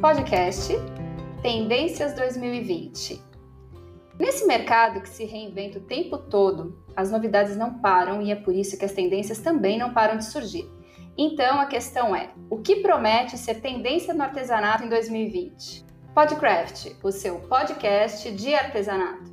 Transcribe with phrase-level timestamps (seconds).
[0.00, 0.72] Podcast
[1.42, 3.22] Tendências 2020.
[4.18, 8.54] Nesse mercado que se reinventa o tempo todo, as novidades não param e é por
[8.54, 10.66] isso que as tendências também não param de surgir.
[11.18, 15.84] Então a questão é: o que promete ser tendência no artesanato em 2020?
[16.14, 19.30] Podcraft, o seu podcast de artesanato.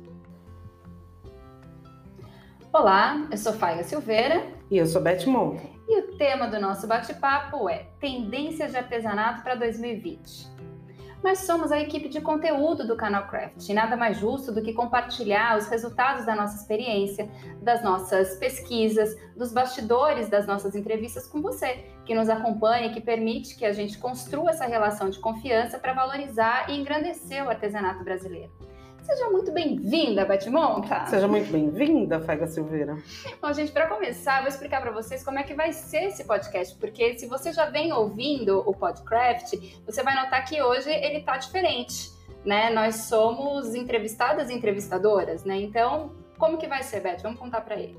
[2.70, 4.46] Olá, eu sou Faiga Silveira.
[4.70, 5.62] E eu sou Beth Monta.
[5.88, 10.57] E o tema do nosso bate-papo é Tendências de Artesanato para 2020.
[11.22, 14.72] Nós somos a equipe de conteúdo do canal Craft e nada mais justo do que
[14.72, 17.28] compartilhar os resultados da nossa experiência,
[17.60, 23.00] das nossas pesquisas, dos bastidores das nossas entrevistas com você, que nos acompanha e que
[23.00, 28.04] permite que a gente construa essa relação de confiança para valorizar e engrandecer o artesanato
[28.04, 28.52] brasileiro.
[29.08, 31.06] Seja muito bem-vinda, Batmonta.
[31.06, 32.98] Seja muito bem-vinda, Faiga Silveira.
[33.40, 36.24] Bom, gente, para começar, eu vou explicar para vocês como é que vai ser esse
[36.24, 39.54] podcast, porque se você já vem ouvindo o Podcraft,
[39.86, 42.12] você vai notar que hoje ele tá diferente,
[42.44, 42.68] né?
[42.68, 45.56] Nós somos entrevistadas e entrevistadoras, né?
[45.56, 47.22] Então, como que vai ser, Beth?
[47.22, 47.98] Vamos contar para ele.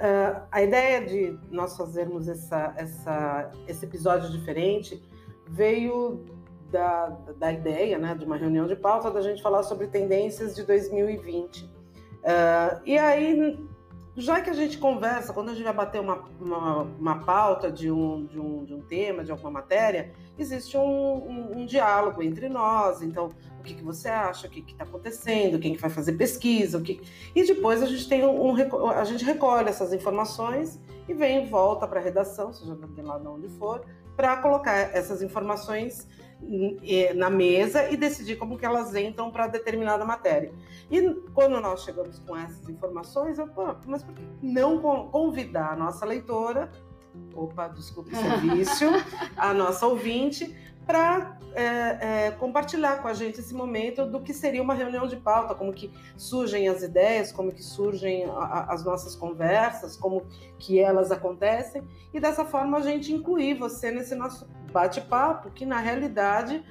[0.00, 5.00] Uh, a ideia de nós fazermos essa, essa, esse episódio diferente
[5.46, 6.26] veio
[6.70, 10.64] da, da ideia, né, de uma reunião de pauta, da gente falar sobre tendências de
[10.64, 11.64] 2020.
[11.64, 11.68] Uh,
[12.24, 13.58] ah, e aí,
[14.16, 17.90] já que a gente conversa, quando a gente vai bater uma, uma, uma pauta de
[17.90, 22.48] um, de, um, de um tema, de alguma matéria, existe um, um, um diálogo entre
[22.48, 23.00] nós.
[23.00, 23.30] Então,
[23.60, 26.82] o que, que você acha, o que está acontecendo, quem que vai fazer pesquisa, o
[26.82, 27.00] que...
[27.34, 28.54] e depois a gente tem um,
[28.90, 33.48] a gente recolhe essas informações e vem volta para a redação, seja lá de onde
[33.50, 33.84] for,
[34.16, 36.06] para colocar essas informações
[37.16, 40.52] na mesa e decidir como que elas entram para determinada matéria.
[40.90, 41.02] E
[41.34, 44.78] quando nós chegamos com essas informações, eu, pô, mas por que não
[45.10, 46.70] convidar a nossa leitora,
[47.34, 48.84] opa, desculpe o serviço,
[49.36, 50.54] a nossa ouvinte,
[50.88, 51.64] para é,
[52.28, 55.70] é, compartilhar com a gente esse momento do que seria uma reunião de pauta, como
[55.70, 60.22] que surgem as ideias, como que surgem a, as nossas conversas, como
[60.58, 61.82] que elas acontecem,
[62.12, 66.64] e dessa forma a gente incluir você nesse nosso bate-papo, que na realidade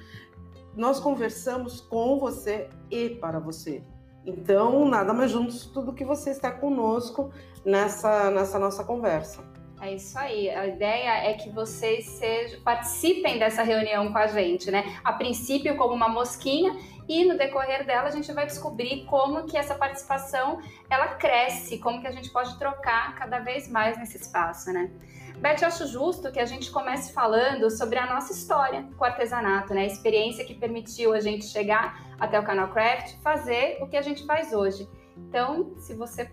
[0.74, 3.84] nós conversamos com você e para você.
[4.26, 7.30] Então, nada mais justo do que você estar conosco
[7.64, 9.57] nessa, nessa nossa conversa.
[9.80, 10.50] É isso aí.
[10.50, 14.98] A ideia é que vocês sejam, participem dessa reunião com a gente, né?
[15.04, 16.76] A princípio como uma mosquinha
[17.08, 22.00] e no decorrer dela a gente vai descobrir como que essa participação ela cresce, como
[22.00, 24.90] que a gente pode trocar cada vez mais nesse espaço, né?
[25.38, 29.06] Beth, eu acho justo que a gente comece falando sobre a nossa história com o
[29.06, 29.82] artesanato, né?
[29.82, 34.02] A experiência que permitiu a gente chegar até o canal Craft, fazer o que a
[34.02, 34.88] gente faz hoje.
[35.16, 36.28] Então, se você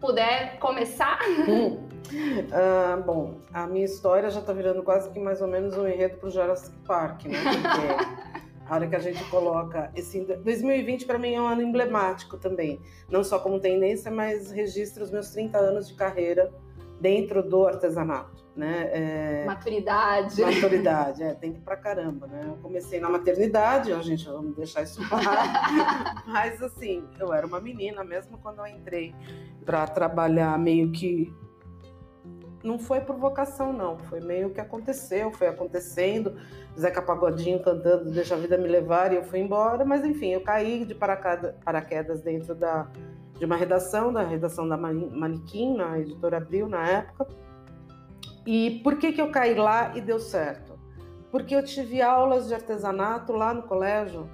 [0.00, 1.18] puder começar.
[1.48, 1.86] Hum.
[2.12, 6.18] Uh, bom, a minha história já está virando quase que mais ou menos um enredo
[6.18, 7.38] para o Jurassic Park, né?
[7.42, 12.36] Porque a hora que a gente coloca esse 2020 para mim é um ano emblemático
[12.36, 12.80] também,
[13.10, 16.52] não só como tendência, mas registra os meus 30 anos de carreira
[17.00, 18.90] dentro do artesanato, né?
[18.92, 19.44] É...
[19.44, 20.40] Maturidade.
[20.40, 22.40] Maturidade, é, tem que pra caramba, né?
[22.44, 25.26] Eu comecei na maternidade, a gente, vamos deixar isso claro.
[26.26, 29.14] Mas assim, eu era uma menina, mesmo quando eu entrei
[29.64, 31.32] para trabalhar meio que
[32.66, 33.96] não foi por vocação, não.
[33.96, 36.36] Foi meio que aconteceu, foi acontecendo.
[36.78, 39.84] Zeca Pagodinho cantando Deixa a Vida Me Levar e eu fui embora.
[39.84, 42.90] Mas enfim, eu caí de paraquedas dentro da,
[43.38, 47.26] de uma redação, da redação da Manequim, na editora Abril, na época.
[48.46, 50.78] E por que, que eu caí lá e deu certo?
[51.30, 54.28] Porque eu tive aulas de artesanato lá no colégio,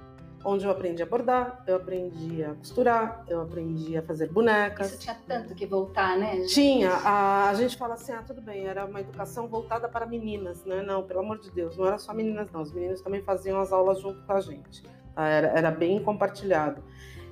[0.45, 4.91] onde eu aprendi a bordar, eu aprendi a costurar, eu aprendi a fazer bonecas.
[4.91, 6.35] Isso tinha tanto que voltar, né?
[6.35, 6.53] Gente?
[6.53, 6.91] Tinha.
[6.91, 10.81] A, a gente fala assim, ah, tudo bem, era uma educação voltada para meninas, né?
[10.81, 12.61] Não, pelo amor de Deus, não era só meninas, não.
[12.61, 14.83] Os meninos também faziam as aulas junto com a gente.
[15.15, 15.27] Tá?
[15.27, 16.83] Era, era bem compartilhado.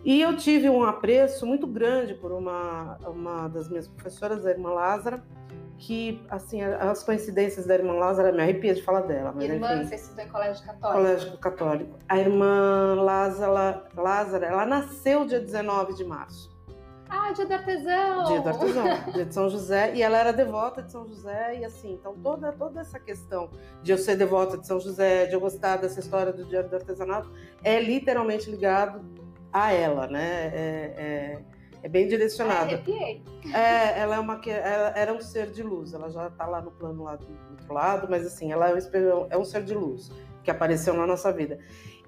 [0.04, 4.72] E eu tive um apreço muito grande por uma, uma das minhas professoras, a irmã
[4.72, 5.24] Lázara,
[5.78, 9.32] que, assim, as coincidências da irmã Lázara, me arrepia de falar dela.
[9.36, 11.02] Mas, irmã, enfim, você estudou em colégio católico?
[11.02, 12.00] Colégio católico.
[12.08, 16.52] A irmã Lázara, Lázara, ela nasceu dia 19 de março.
[17.10, 18.24] Ah, dia do artesão!
[18.24, 19.94] Dia do artesão, dia de São José.
[19.96, 23.50] E ela era devota de São José, e assim, então toda, toda essa questão
[23.84, 26.74] de eu ser devota de São José, de eu gostar dessa história do dia do
[26.74, 27.30] artesanato,
[27.64, 29.02] é literalmente ligado
[29.52, 30.52] a ela, né?
[30.54, 31.40] É, é,
[31.84, 32.72] é bem direcionada.
[33.54, 35.94] É, ela é uma ela era um ser de luz.
[35.94, 39.28] Ela já está lá no plano lá do, outro lado, mas assim, ela é um,
[39.30, 40.12] é um ser de luz
[40.44, 41.60] que apareceu na nossa vida.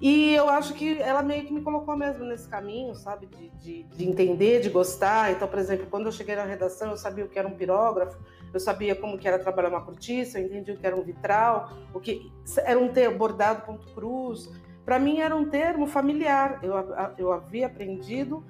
[0.01, 3.27] E eu acho que ela meio que me colocou mesmo nesse caminho, sabe?
[3.27, 5.31] De, de, de, entender, de gostar.
[5.31, 8.17] Então, por exemplo, quando eu cheguei na redação, eu sabia o que era um pirógrafo,
[8.53, 11.71] eu sabia como que era trabalhar uma cortiça, eu entendi o que era um vitral,
[11.93, 12.31] o que
[12.65, 14.49] era um ter bordado ponto cruz.
[14.85, 16.59] Para mim era um termo familiar.
[16.61, 16.73] Eu,
[17.17, 18.45] eu havia aprendido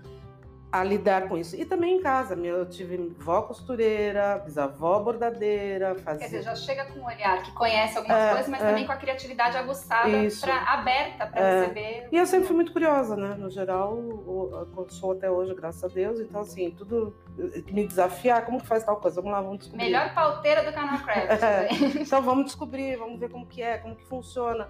[0.74, 1.56] a lidar com isso.
[1.56, 6.21] E também em casa, eu tive vó costureira, bisavó bordadeira, fazia...
[6.21, 8.65] Quer dizer, já chega com um olhar que conhece algumas é, coisas, mas é.
[8.65, 10.09] também com a criatividade aguçada,
[10.41, 11.59] pra, aberta para é.
[11.59, 12.07] receber.
[12.12, 13.36] E eu sempre fui muito curiosa, né?
[13.36, 14.00] No geral,
[14.89, 16.19] sou até hoje, graças a Deus.
[16.19, 17.15] Então, assim, tudo
[17.71, 19.21] me desafiar, como que faz tal coisa?
[19.21, 19.86] Vamos lá, vamos descobrir.
[19.86, 21.44] Melhor pauteira do canal Craft.
[21.44, 21.68] É.
[22.01, 24.68] então, vamos descobrir, vamos ver como que é, como que funciona.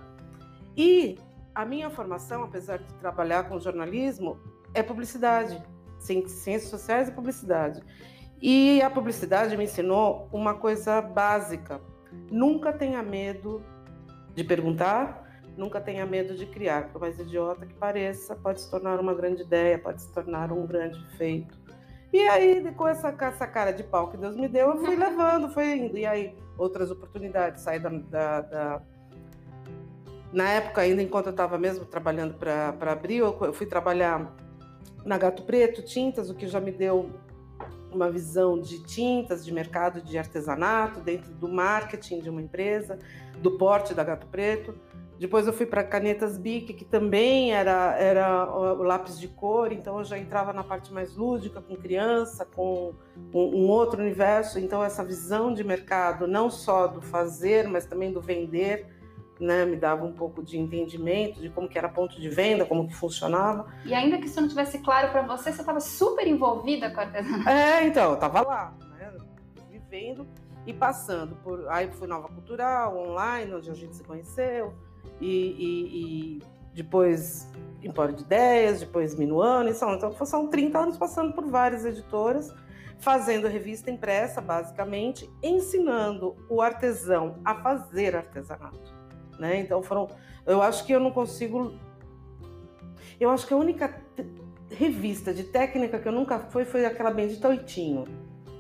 [0.76, 1.18] E
[1.54, 4.38] a minha formação, apesar de trabalhar com jornalismo,
[4.74, 5.62] é publicidade
[6.00, 7.82] ciências sociais e publicidade.
[8.42, 11.80] E a publicidade me ensinou uma coisa básica:
[12.30, 13.64] nunca tenha medo
[14.36, 16.90] de perguntar, nunca tenha medo de criar.
[16.90, 20.66] Por mais idiota que pareça, pode se tornar uma grande ideia, pode se tornar um
[20.66, 21.58] grande feito.
[22.12, 25.50] E aí, com essa, essa cara de pau que Deus me deu, eu fui levando,
[25.50, 25.98] foi indo.
[25.98, 28.82] E aí, outras oportunidades, sair da, da, da
[30.34, 34.36] na época, ainda enquanto eu estava mesmo trabalhando para Abril, eu fui trabalhar
[35.06, 37.12] na Gato Preto Tintas, o que já me deu
[37.92, 42.98] uma visão de tintas, de mercado de artesanato, dentro do marketing de uma empresa,
[43.38, 44.74] do porte da Gato Preto.
[45.20, 50.00] Depois eu fui para Canetas Bic, que também era, era o lápis de cor, então
[50.00, 52.94] eu já entrava na parte mais lúdica, com criança, com
[53.32, 54.58] um, um outro universo.
[54.58, 58.88] Então essa visão de mercado, não só do fazer, mas também do vender,
[59.44, 62.88] né, me dava um pouco de entendimento de como que era ponto de venda, como
[62.88, 63.68] que funcionava.
[63.86, 67.04] E ainda que isso não tivesse claro para você, você estava super envolvida com a
[67.04, 67.50] artesanato.
[67.50, 69.12] É, então, eu estava lá, né,
[69.70, 70.26] vivendo
[70.66, 71.70] e passando por...
[71.70, 74.74] Aí fui Nova Cultural, online, onde a gente se conheceu,
[75.20, 76.42] e, e, e
[76.74, 77.52] depois
[77.82, 82.54] Empório de Ideias, depois Minuano, e são, então são 30 anos passando por várias editoras,
[82.98, 89.03] fazendo revista impressa, basicamente, ensinando o artesão a fazer artesanato
[89.40, 89.60] né?
[89.60, 90.10] Então foram,
[90.46, 91.74] eu acho que eu não consigo,
[93.20, 94.02] eu acho que a única
[94.70, 98.06] revista de técnica que eu nunca fui foi aquela bendita Oitinho.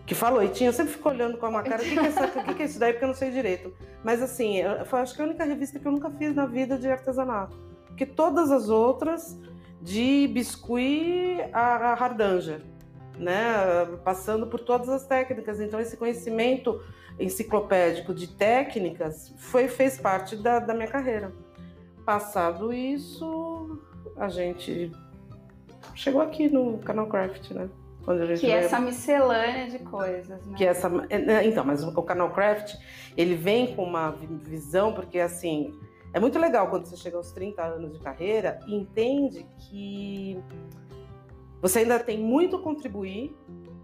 [0.05, 2.43] Que falou Oitinho, eu sempre fico olhando com a minha cara, o que, que, é
[2.43, 3.73] que, que é isso daí, porque eu não sei direito.
[4.03, 6.89] Mas assim, foi acho que a única revista que eu nunca fiz na vida de
[6.89, 7.57] artesanato.
[7.87, 9.39] Porque todas as outras,
[9.81, 12.61] de biscuit a, a hardanger,
[13.17, 13.43] né?
[14.03, 15.59] Passando por todas as técnicas.
[15.59, 16.81] Então, esse conhecimento
[17.19, 21.31] enciclopédico de técnicas foi fez parte da, da minha carreira.
[22.05, 23.79] Passado isso,
[24.17, 24.91] a gente
[25.95, 27.69] chegou aqui no Canal Craft, né?
[28.37, 30.55] que é essa miscelânea de coisas, né?
[30.57, 32.75] Que essa, é, né, então, mas o Canal Craft,
[33.15, 35.73] ele vem com uma visão, porque assim,
[36.13, 40.37] é muito legal quando você chega aos 30 anos de carreira e entende que
[41.63, 43.33] você ainda tem muito a contribuir,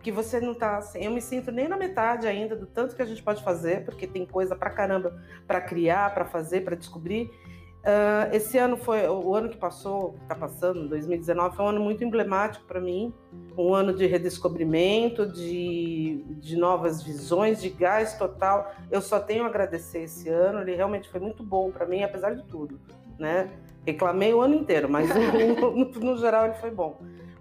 [0.03, 0.99] que você não está assim.
[0.99, 4.05] Eu me sinto nem na metade ainda do tanto que a gente pode fazer, porque
[4.05, 5.17] tem coisa para caramba
[5.47, 7.31] para criar, para fazer, para descobrir.
[7.79, 12.03] Uh, esse ano foi o ano que passou, está passando, 2019, foi um ano muito
[12.03, 13.13] emblemático para mim,
[13.57, 18.73] um ano de redescobrimento, de, de novas visões, de gás total.
[18.91, 22.35] Eu só tenho a agradecer esse ano, ele realmente foi muito bom para mim, apesar
[22.35, 22.77] de tudo,
[23.17, 23.49] né?
[23.85, 25.07] Reclamei o ano inteiro, mas
[25.57, 26.99] no, no geral ele foi bom.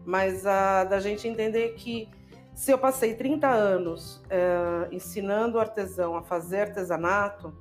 [0.09, 2.09] Mas uh, da gente entender que
[2.55, 7.53] se eu passei 30 anos uh, ensinando o artesão a fazer artesanato,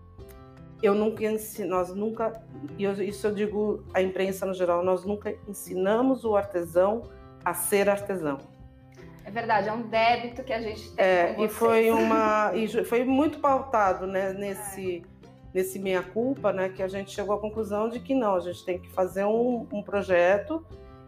[0.82, 1.26] eu nunca
[1.68, 2.42] nós nunca,
[2.80, 7.04] isso eu digo à imprensa no geral, nós nunca ensinamos o artesão
[7.44, 8.38] a ser artesão.
[9.26, 11.06] É verdade, é um débito que a gente tem.
[11.06, 15.28] É, e foi uma, e foi muito pautado, né, nesse é.
[15.54, 18.64] nesse meia culpa, né, que a gente chegou à conclusão de que não, a gente
[18.64, 20.66] tem que fazer um, um projeto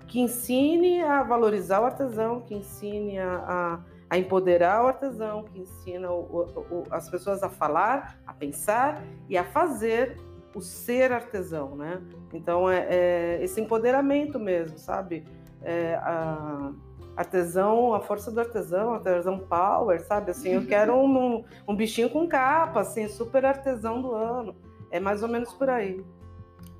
[0.10, 5.60] que ensine a valorizar o artesão, que ensine a, a, a empoderar o artesão, que
[5.60, 10.18] ensina o, o, as pessoas a falar, a pensar e a fazer
[10.54, 12.02] o ser artesão, né?
[12.34, 15.24] Então é, é esse empoderamento mesmo, sabe?
[15.62, 16.72] É, a,
[17.16, 20.32] artesão, a força do artesão, artesão power, sabe?
[20.32, 24.56] Assim, eu quero um, um, bichinho com capa, assim, super artesão do ano.
[24.90, 26.04] É mais ou menos por aí.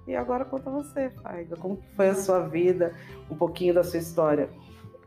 [0.10, 2.96] E agora conta você, Faiga, como foi a sua vida,
[3.30, 4.50] um pouquinho da sua história.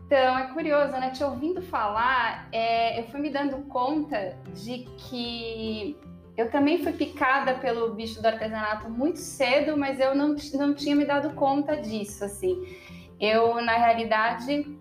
[0.07, 1.11] Então, é curioso, né?
[1.11, 5.99] Te ouvindo falar, é, eu fui me dando conta de que
[6.37, 10.95] eu também fui picada pelo bicho do artesanato muito cedo, mas eu não, não tinha
[10.95, 12.65] me dado conta disso, assim.
[13.19, 14.79] Eu, na realidade,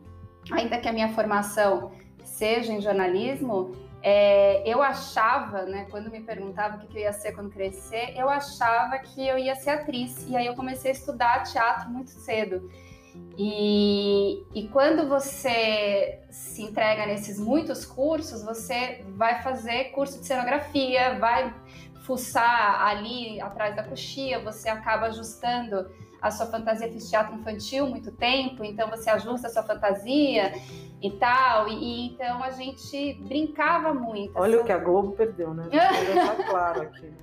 [0.52, 3.72] ainda que a minha formação seja em jornalismo,
[4.04, 8.30] é, eu achava, né, quando me perguntava o que, eu ia ser quando crescer, eu
[8.30, 10.26] achava que eu ia ser atriz.
[10.28, 12.70] E aí eu comecei a estudar teatro muito cedo.
[13.38, 21.20] E, e quando você se entrega nesses muitos cursos, você vai fazer curso de cenografia,
[21.20, 21.54] vai
[22.04, 25.90] fuçar ali atrás da coxia, você acaba ajustando
[26.22, 30.54] a sua fantasia fez teatro infantil muito tempo, então você ajusta a sua fantasia
[31.02, 31.68] e tal.
[31.68, 34.34] E, e então a gente brincava muito.
[34.36, 34.64] Olha essa...
[34.64, 35.68] o que a Globo perdeu, né?
[35.72, 37.08] Tá claro aqui.
[37.08, 37.18] Né?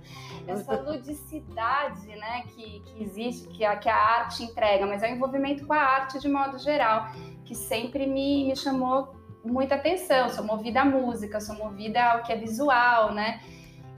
[0.48, 5.14] Essa ludicidade né, que, que existe, que a, que a arte entrega, mas é o
[5.14, 7.08] envolvimento com a arte de modo geral,
[7.44, 10.28] que sempre me, me chamou muita atenção.
[10.30, 13.40] Sou movida à música, sou movida ao que é visual, né?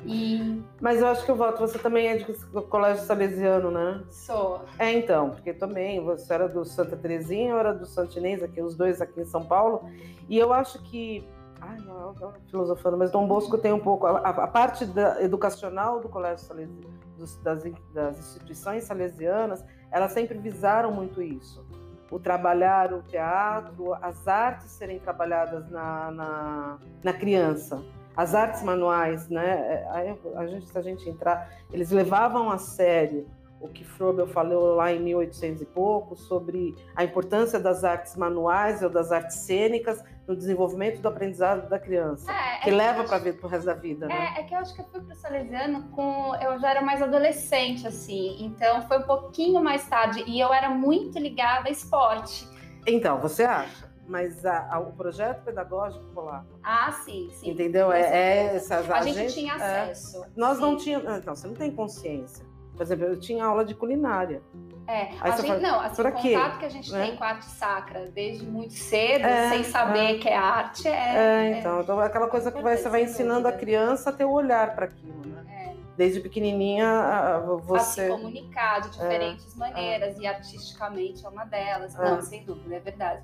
[0.05, 0.63] E...
[0.81, 1.59] Mas eu acho que eu voto.
[1.59, 4.03] Você também é do Colégio Salesiano, né?
[4.09, 4.63] Sou.
[4.79, 8.77] É, então, porque também você era do Santa Terezinha, eu era do Santinês, aqui, os
[8.77, 9.91] dois aqui em São Paulo.
[10.29, 11.27] E eu acho que.
[11.61, 14.07] Ai, não, não filosofando, mas Dom Bosco tem um pouco.
[14.07, 16.81] A, a parte da, educacional do Colégio Salesiano,
[17.19, 21.65] dos, das, das instituições salesianas, elas sempre visaram muito isso
[22.11, 27.81] o trabalhar o teatro, as artes serem trabalhadas na, na, na criança
[28.17, 29.85] as artes manuais, né?
[29.95, 33.27] É, a, gente, se a gente entrar, eles levavam a sério
[33.61, 38.83] o que Frobel falou lá em 1800 e pouco sobre a importância das artes manuais
[38.83, 43.19] ou das artes cênicas no desenvolvimento do aprendizado da criança, é, é que leva para
[43.19, 44.07] o resto da vida.
[44.07, 44.35] Né?
[44.37, 46.81] É, é, que eu acho que eu fui para o Salesiano com eu já era
[46.81, 51.73] mais adolescente assim, então foi um pouquinho mais tarde e eu era muito ligada a
[51.73, 52.49] esporte.
[52.87, 53.90] Então, você acha?
[54.11, 56.49] Mas a, a, o projeto pedagógico rolava.
[56.65, 57.51] Ah, sim, sim.
[57.51, 57.93] Entendeu?
[57.93, 59.57] É, é essas, a, a gente, gente, tinha é.
[59.57, 60.25] acesso.
[60.25, 60.63] É, nós sim.
[60.63, 61.17] não tínhamos.
[61.17, 62.45] Então, você não tem consciência.
[62.75, 64.43] Por exemplo, eu tinha aula de culinária.
[64.89, 67.07] É, a gente, fala, não, assim, o contato que a gente né?
[67.07, 70.19] tem com a arte sacra desde muito cedo, é, sem saber é.
[70.19, 70.91] que é arte, é.
[70.91, 73.57] É, então, então aquela coisa que vai, você vai ensinando dúvida.
[73.57, 75.45] a criança a ter o olhar para aquilo, né?
[75.49, 75.77] É.
[75.97, 78.01] Desde pequenininha, você.
[78.01, 81.95] A se comunicar de diferentes maneiras, e artisticamente é uma delas.
[81.95, 83.23] Não, sem dúvida, é verdade.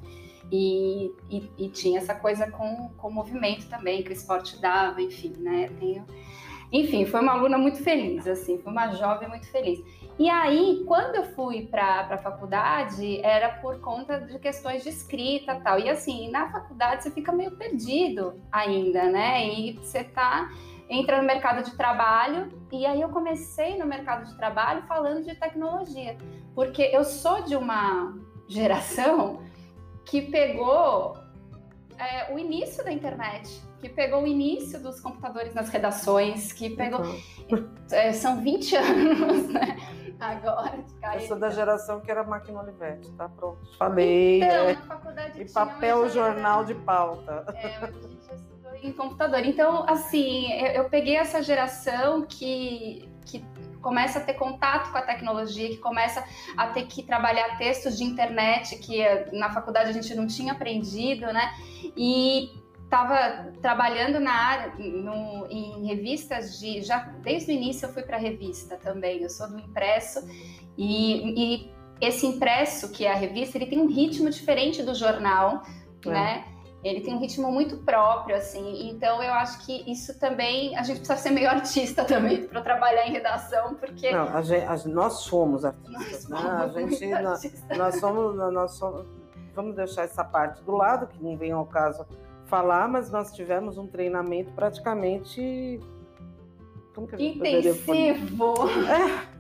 [0.51, 5.35] E, e, e, tinha essa coisa com, o movimento também, que o esporte dava, enfim,
[5.39, 5.69] né?
[5.79, 6.05] Tenho...
[6.73, 9.83] Enfim, foi uma aluna muito feliz, assim, foi uma jovem muito feliz.
[10.19, 15.61] E aí, quando eu fui para a faculdade, era por conta de questões de escrita
[15.63, 15.79] tal.
[15.79, 19.47] E assim, na faculdade você fica meio perdido ainda, né?
[19.47, 20.51] E você tá
[20.89, 25.35] entra no mercado de trabalho e aí eu comecei no mercado de trabalho falando de
[25.35, 26.17] tecnologia,
[26.55, 28.17] porque eu sou de uma
[28.49, 29.41] geração
[30.07, 31.19] que pegou
[31.99, 37.01] é, o início da internet, que pegou o início dos computadores nas redações, que pegou.
[37.01, 37.69] Uhum.
[37.91, 39.77] É, são 20 anos, né?
[40.19, 41.23] Agora de cair.
[41.23, 43.59] Eu sou da geração que era máquina Olivetti, tá pronto.
[43.79, 44.43] Falei.
[44.43, 44.75] Então, é.
[44.75, 45.43] na faculdade.
[45.43, 47.45] E papel jornal de pauta.
[47.55, 49.41] É, mas a gente já estudou em computador.
[49.45, 53.45] Então, assim, eu, eu peguei essa geração que, que
[53.87, 56.25] começa a ter contato com a tecnologia, que começa
[56.57, 60.55] a ter que trabalhar textos de internet que eh, na faculdade a gente não tinha
[60.55, 61.55] aprendido, né?
[61.97, 62.51] E
[62.83, 68.17] estava trabalhando na área, no, em revistas de já desde o início eu fui para
[68.17, 69.23] revista também.
[69.23, 70.29] Eu sou do impresso
[70.77, 70.91] e,
[71.41, 75.63] e, esse impresso que é a revista ele tem um ritmo diferente do jornal,
[76.05, 76.11] é.
[76.11, 76.45] né?
[76.85, 78.89] Ele tem um ritmo muito próprio, assim.
[78.91, 83.07] Então eu acho que isso também a gente precisa ser meio artista também para trabalhar
[83.07, 86.49] em redação, porque não, a gente, a, nós somos artistas, nós né?
[86.49, 89.07] Somos a gente, nós, nós, somos, nós somos,
[89.55, 92.07] vamos deixar essa parte do lado que não vem ao caso
[92.47, 95.81] falar, mas nós tivemos um treinamento praticamente
[96.97, 98.55] como que Intensivo!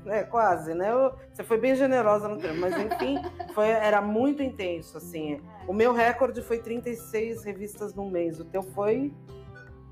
[0.06, 0.92] É, é, quase, né?
[0.92, 3.16] Eu, você foi bem generosa no termo, mas enfim,
[3.54, 5.40] foi, era muito intenso, assim.
[5.66, 9.10] O meu recorde foi 36 revistas no mês, o teu foi?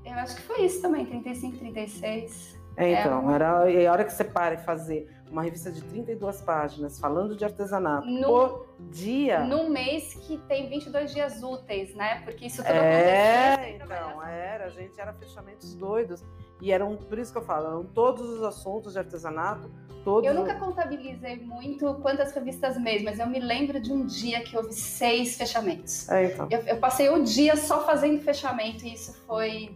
[0.05, 2.55] Eu acho que foi isso também, 35, 36.
[2.77, 5.81] É, então, é era, e a hora que você para e fazer uma revista de
[5.85, 9.43] 32 páginas falando de artesanato no, por dia.
[9.43, 12.21] Num mês que tem 22 dias úteis, né?
[12.23, 13.75] Porque isso tudo é, acontecia.
[13.75, 16.23] Então, era, a gente era fechamentos doidos.
[16.61, 19.69] E eram, por isso que eu falo, eram todos os assuntos de artesanato.
[20.03, 24.41] Todos eu nunca contabilizei muito quantas revistas mês, mas eu me lembro de um dia
[24.41, 26.07] que houve seis fechamentos.
[26.09, 26.47] É, então.
[26.51, 29.75] eu, eu passei o dia só fazendo fechamento e isso foi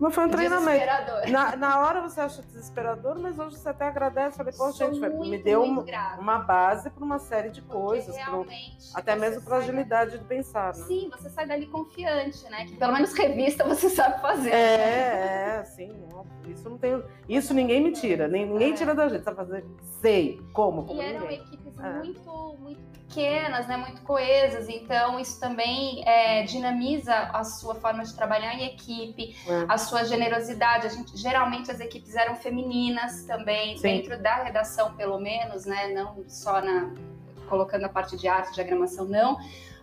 [0.00, 0.86] mas foi um treinamento.
[1.30, 4.36] Na, na hora você acha desesperador, mas hoje você até agradece.
[4.36, 5.84] Falei, pô, gente, muito, me deu uma,
[6.18, 8.16] uma, base para uma série de coisas.
[8.24, 8.46] Pro,
[8.94, 10.74] até mesmo para agilidade de pensar.
[10.74, 10.84] Né?
[10.86, 12.64] Sim, você sai dali confiante, né?
[12.66, 14.50] Que pelo menos revista você sabe fazer.
[14.50, 15.92] É, é, sim.
[16.46, 17.02] Isso não tem.
[17.28, 18.26] Isso ninguém me tira.
[18.26, 18.74] Ninguém é.
[18.74, 19.24] tira da gente.
[19.24, 19.64] Sabe fazer?
[20.00, 20.40] Sei.
[20.52, 20.84] Como?
[20.84, 21.40] como e eram ninguém.
[21.40, 21.92] equipes é.
[21.92, 28.12] muito, muito pequenas, né, muito coesas, então isso também é, dinamiza a sua forma de
[28.14, 29.66] trabalhar em equipe, é.
[29.68, 30.88] a sua generosidade.
[30.88, 33.82] A gente, geralmente as equipes eram femininas também, Sim.
[33.82, 36.92] dentro da redação, pelo menos, né, não só na
[37.48, 39.36] colocando a parte de arte, diagramação não,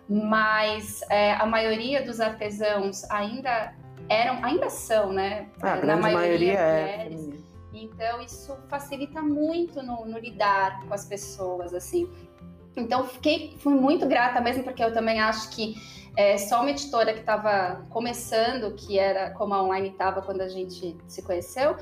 [0.10, 3.74] mas é, a maioria dos artesãos ainda
[4.10, 5.48] eram, ainda são, né?
[5.62, 7.10] Ah, a grande maioria, maioria é.
[7.74, 12.10] Então isso facilita muito no, no, lidar com as pessoas, assim.
[12.76, 15.76] Então fiquei, fui muito grata mesmo porque eu também acho que
[16.16, 20.50] é, só uma editora que estava começando, que era como a online estava quando a
[20.50, 21.76] gente se conheceu,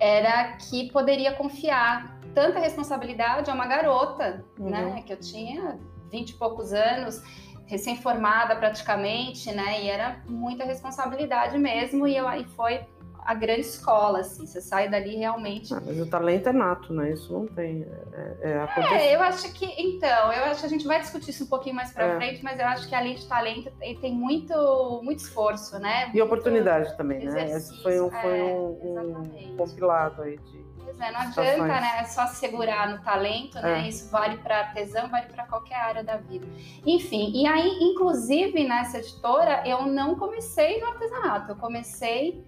[0.00, 4.70] era que poderia confiar tanta responsabilidade a uma garota, uhum.
[4.70, 5.02] né?
[5.06, 5.78] Que eu tinha
[6.10, 7.22] vinte e poucos anos
[7.66, 9.82] recém-formada praticamente, né?
[9.82, 12.80] E era muita responsabilidade mesmo, e eu aí foi
[13.24, 15.72] a grande escola, assim, você sai dali realmente.
[15.72, 17.12] Ah, mas o talento é nato, né?
[17.12, 17.86] Isso não tem.
[18.12, 21.44] É, é, é, eu acho que, então, eu acho que a gente vai discutir isso
[21.44, 22.16] um pouquinho mais pra é.
[22.16, 26.10] frente, mas eu acho que além de talento, tem muito, muito esforço, né?
[26.12, 27.50] E oportunidade também, né?
[27.50, 30.64] Esse foi um, foi um, um compilado aí de
[30.94, 32.04] Pois é, não adianta, né?
[32.04, 33.84] Só segurar no talento, né?
[33.84, 33.88] É.
[33.88, 36.46] Isso vale para artesão, vale para qualquer área da vida.
[36.86, 42.44] Enfim, e aí, inclusive nessa editora, eu não comecei no artesanato, eu comecei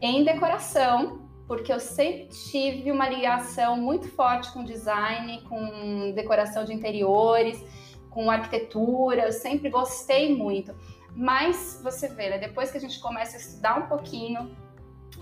[0.00, 6.72] em decoração, porque eu sempre tive uma ligação muito forte com design, com decoração de
[6.72, 7.62] interiores,
[8.10, 10.74] com arquitetura, eu sempre gostei muito.
[11.14, 14.54] Mas você vê, né, depois que a gente começa a estudar um pouquinho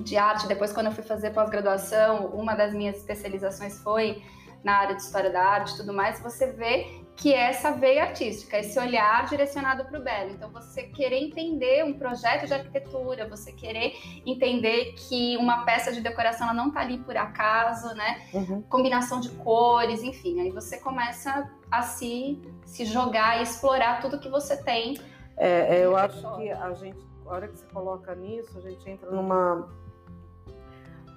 [0.01, 0.47] de arte.
[0.47, 4.23] Depois, quando eu fui fazer pós-graduação, uma das minhas especializações foi
[4.63, 6.21] na área de história da arte e tudo mais.
[6.21, 10.31] Você vê que é essa veia artística, esse olhar direcionado para o belo.
[10.33, 13.95] Então, você querer entender um projeto de arquitetura, você querer
[14.27, 18.21] entender que uma peça de decoração ela não está ali por acaso, né?
[18.35, 18.63] Uhum.
[18.63, 20.41] Combinação de cores, enfim.
[20.41, 25.01] Aí você começa a se, se jogar e explorar tudo que você tem.
[25.39, 28.89] É, é eu acho que a gente, a hora que você coloca nisso, a gente
[28.91, 29.67] entra numa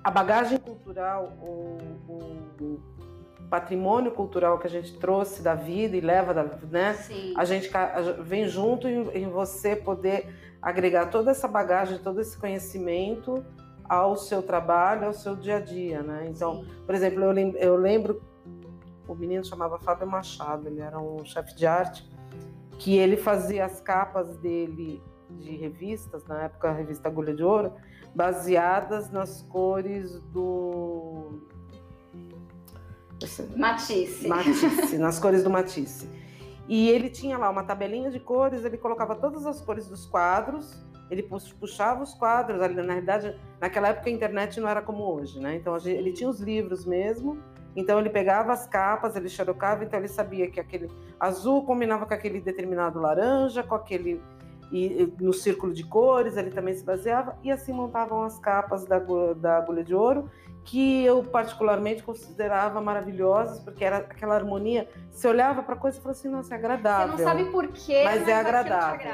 [0.02, 1.78] a bagagem cultural, o,
[3.50, 6.94] patrimônio cultural que a gente trouxe da vida e leva da, né?
[6.94, 7.34] Sim.
[7.36, 7.70] A gente
[8.22, 13.44] vem junto em, você poder agregar toda essa bagagem, todo esse conhecimento
[13.88, 16.28] ao seu trabalho, ao seu dia a dia, né?
[16.30, 16.68] Então, Sim.
[16.86, 18.22] por exemplo, eu lembro, eu lembro
[19.08, 22.08] o menino chamava Fábio Machado, ele era um chefe de arte
[22.78, 27.74] que ele fazia as capas dele de revistas, na época a revista Agulha de Ouro,
[28.16, 31.19] baseadas nas cores do.
[33.58, 34.28] Matisse.
[34.28, 36.10] Matisse, nas cores do Matisse.
[36.68, 40.84] E ele tinha lá uma tabelinha de cores, ele colocava todas as cores dos quadros,
[41.10, 45.40] ele puxava os quadros, ali, na realidade, naquela época a internet não era como hoje,
[45.40, 45.56] né?
[45.56, 47.40] Então ele tinha os livros mesmo,
[47.76, 50.88] então ele pegava as capas, ele xerocava, então ele sabia que aquele
[51.20, 54.22] azul combinava com aquele determinado laranja, com aquele
[54.72, 59.00] e no círculo de cores ele também se baseava e assim montavam as capas da,
[59.34, 60.30] da agulha de ouro
[60.70, 64.88] que eu particularmente considerava maravilhosas porque era aquela harmonia.
[65.10, 67.18] Você olhava para a coisa e falava assim nossa é agradável.
[67.18, 69.12] Você não sabe por quê mas, mas é agradável.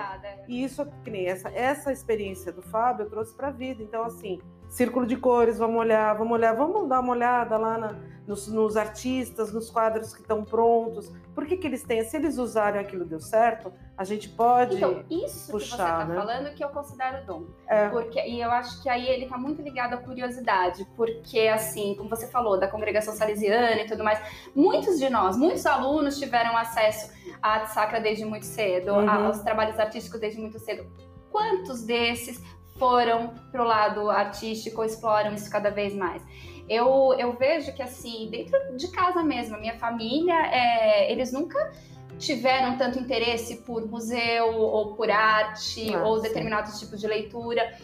[0.49, 3.81] e isso que nem essa essa experiência do Fábio eu trouxe para a vida.
[3.81, 7.95] Então assim círculo de cores vamos olhar vamos olhar vamos dar uma olhada lá na,
[8.27, 12.37] nos, nos artistas nos quadros que estão prontos por que, que eles têm se eles
[12.37, 16.15] usarem aquilo deu certo a gente pode então, isso puxar, que você está né?
[16.15, 17.45] falando que eu considero dom.
[17.65, 17.87] É.
[17.87, 22.09] Porque, e eu acho que aí ele está muito ligado à curiosidade, porque assim, como
[22.09, 24.19] você falou, da congregação salesiana e tudo mais,
[24.53, 29.09] muitos de nós, muitos alunos tiveram acesso à arte sacra desde muito cedo, uhum.
[29.09, 30.85] aos trabalhos artísticos desde muito cedo.
[31.31, 32.41] Quantos desses
[32.77, 36.21] foram para o lado artístico exploram isso cada vez mais?
[36.67, 41.71] Eu, eu vejo que, assim, dentro de casa mesmo, a minha família, é, eles nunca
[42.17, 47.77] tiveram tanto interesse por museu ou por arte ah, ou determinados tipos de leitura.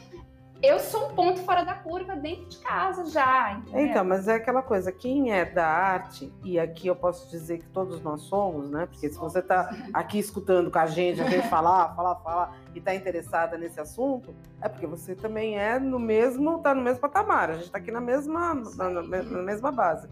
[0.64, 3.54] Eu sou um ponto fora da curva dentro de casa já.
[3.54, 3.88] Entendeu?
[3.88, 7.66] Então, mas é aquela coisa, quem é da arte, e aqui eu posso dizer que
[7.68, 8.86] todos nós somos, né?
[8.86, 12.80] Porque se você está aqui escutando com a gente, a gente falar, falar, falar, e
[12.80, 17.50] está interessada nesse assunto, é porque você também é no mesmo, está no mesmo patamar.
[17.50, 20.08] A gente está aqui na mesma, na, na, na mesma base.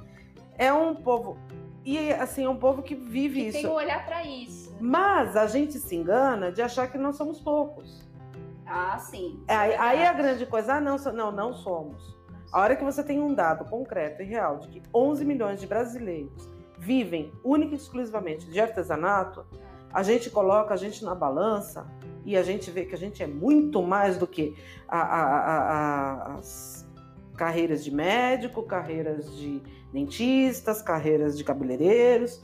[0.58, 1.38] É um povo
[1.86, 3.54] e assim, é um povo que vive que isso.
[3.54, 4.76] Tem que olhar para isso.
[4.80, 8.08] Mas a gente se engana de achar que nós somos poucos.
[8.70, 9.44] Ah, sim.
[9.48, 12.16] É, aí, aí é a grande coisa, ah, não, não, não somos.
[12.52, 15.68] A hora que você tem um dado concreto e real de que 11 milhões de
[15.68, 19.46] brasileiros vivem única e exclusivamente de artesanato,
[19.92, 21.88] a gente coloca a gente na balança
[22.24, 24.56] e a gente vê que a gente é muito mais do que
[24.88, 26.88] a, a, a, as
[27.36, 32.44] carreiras de médico, carreiras de dentistas, carreiras de cabeleireiros,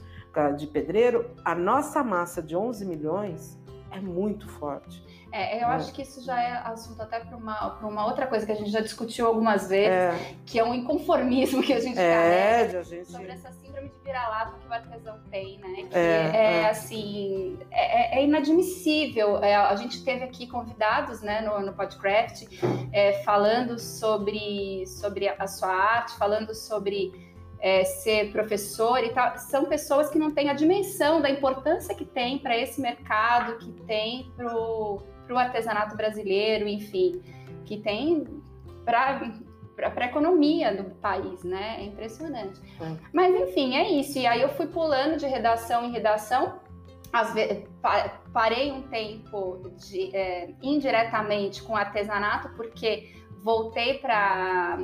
[0.56, 3.58] de pedreiro, a nossa massa de 11 milhões
[3.90, 5.02] é muito forte.
[5.32, 5.74] É, eu é.
[5.74, 8.70] acho que isso já é assunto até para uma, uma outra coisa que a gente
[8.70, 10.34] já discutiu algumas vezes, é.
[10.46, 13.10] que é um inconformismo que a gente é, carrega gente...
[13.10, 15.88] sobre essa síndrome de vira-lata que o artesão tem, né?
[15.88, 19.36] Que é, é assim, é, é inadmissível.
[19.36, 22.44] a gente teve aqui convidados né, no, no Podcraft
[23.24, 27.26] falando sobre, sobre a sua arte, falando sobre
[27.60, 32.04] é, ser professor e tal, são pessoas que não têm a dimensão da importância que
[32.04, 34.52] tem para esse mercado, que tem para
[35.32, 37.22] o artesanato brasileiro, enfim,
[37.64, 38.24] que tem
[38.84, 39.32] para
[39.76, 41.76] para a economia do país, né?
[41.80, 42.58] É impressionante.
[43.12, 44.18] Mas enfim, é isso.
[44.18, 46.58] E aí eu fui pulando de redação em redação.
[47.12, 47.64] Às vezes,
[48.32, 54.78] parei um tempo de, é, indiretamente com artesanato, porque voltei para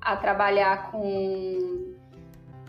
[0.00, 1.94] a trabalhar com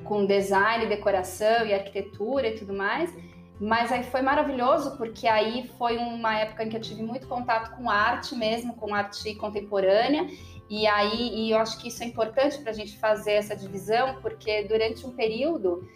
[0.06, 3.12] com design, decoração e arquitetura e tudo mais.
[3.60, 7.76] Mas aí foi maravilhoso, porque aí foi uma época em que eu tive muito contato
[7.76, 10.28] com arte mesmo, com arte contemporânea.
[10.70, 14.20] E aí e eu acho que isso é importante para a gente fazer essa divisão,
[14.22, 15.88] porque durante um período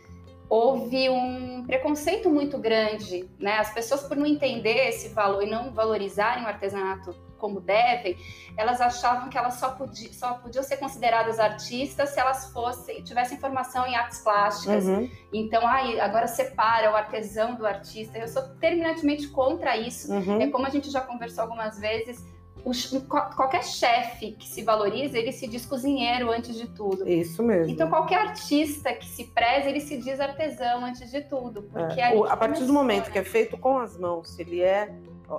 [0.49, 3.57] houve um preconceito muito grande, né?
[3.57, 8.17] As pessoas por não entender esse valor e não valorizarem o artesanato como devem,
[8.56, 13.39] elas achavam que elas só, podi só podiam ser consideradas artistas se elas fossem tivessem
[13.39, 14.86] formação em artes plásticas.
[14.86, 15.10] Uhum.
[15.34, 18.17] Então, aí agora separa o artesão do artista.
[18.17, 20.12] Eu sou terminantemente contra isso.
[20.12, 20.41] Uhum.
[20.41, 22.23] É como a gente já conversou algumas vezes.
[22.63, 27.08] O, qualquer chefe que se valoriza, ele se diz cozinheiro antes de tudo.
[27.08, 27.71] Isso mesmo.
[27.71, 31.63] Então, qualquer artista que se preza, ele se diz artesão antes de tudo.
[31.63, 32.17] Porque é.
[32.28, 33.12] a partir do momento né?
[33.12, 34.93] que é feito com as mãos, ele é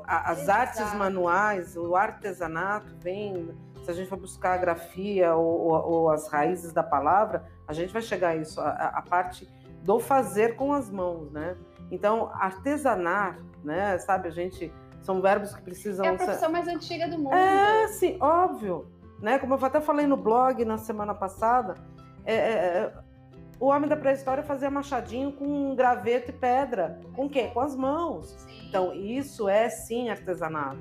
[0.06, 0.60] as Exato.
[0.60, 3.50] artes manuais, o artesanato vem.
[3.82, 7.72] Se a gente for buscar a grafia ou, ou, ou, as raízes da palavra, a
[7.72, 9.48] gente vai chegar a isso, a, a, parte
[9.82, 11.56] do fazer com as mãos, né?
[11.90, 13.96] Então, artesanar, né?
[13.98, 16.04] Sabe, a gente são verbos que precisam.
[16.04, 16.52] É a profissão ser...
[16.52, 17.34] mais antiga do mundo.
[17.34, 18.86] É, sim, óbvio,
[19.18, 19.38] né?
[19.38, 21.74] Como eu até falei no blog na semana passada,
[22.26, 22.92] é, é, é
[23.60, 26.98] o homem da pré-história fazia machadinho com graveto e pedra.
[27.14, 27.48] Com o quê?
[27.52, 28.30] Com as mãos.
[28.30, 28.59] Sim.
[28.70, 30.78] Então, isso é sim artesanato.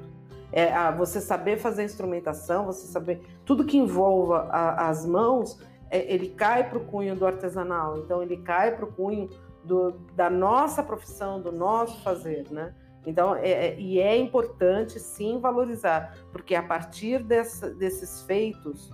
[0.52, 3.20] É a, você saber fazer instrumentação, você saber.
[3.44, 7.98] Tudo que envolva a, as mãos, é, ele cai para o cunho do artesanal.
[7.98, 9.28] Então, ele cai para o cunho
[9.64, 12.76] do, da nossa profissão, do nosso fazer, né?
[13.08, 18.92] Então, é, é, e é importante sim valorizar, porque a partir dessa, desses feitos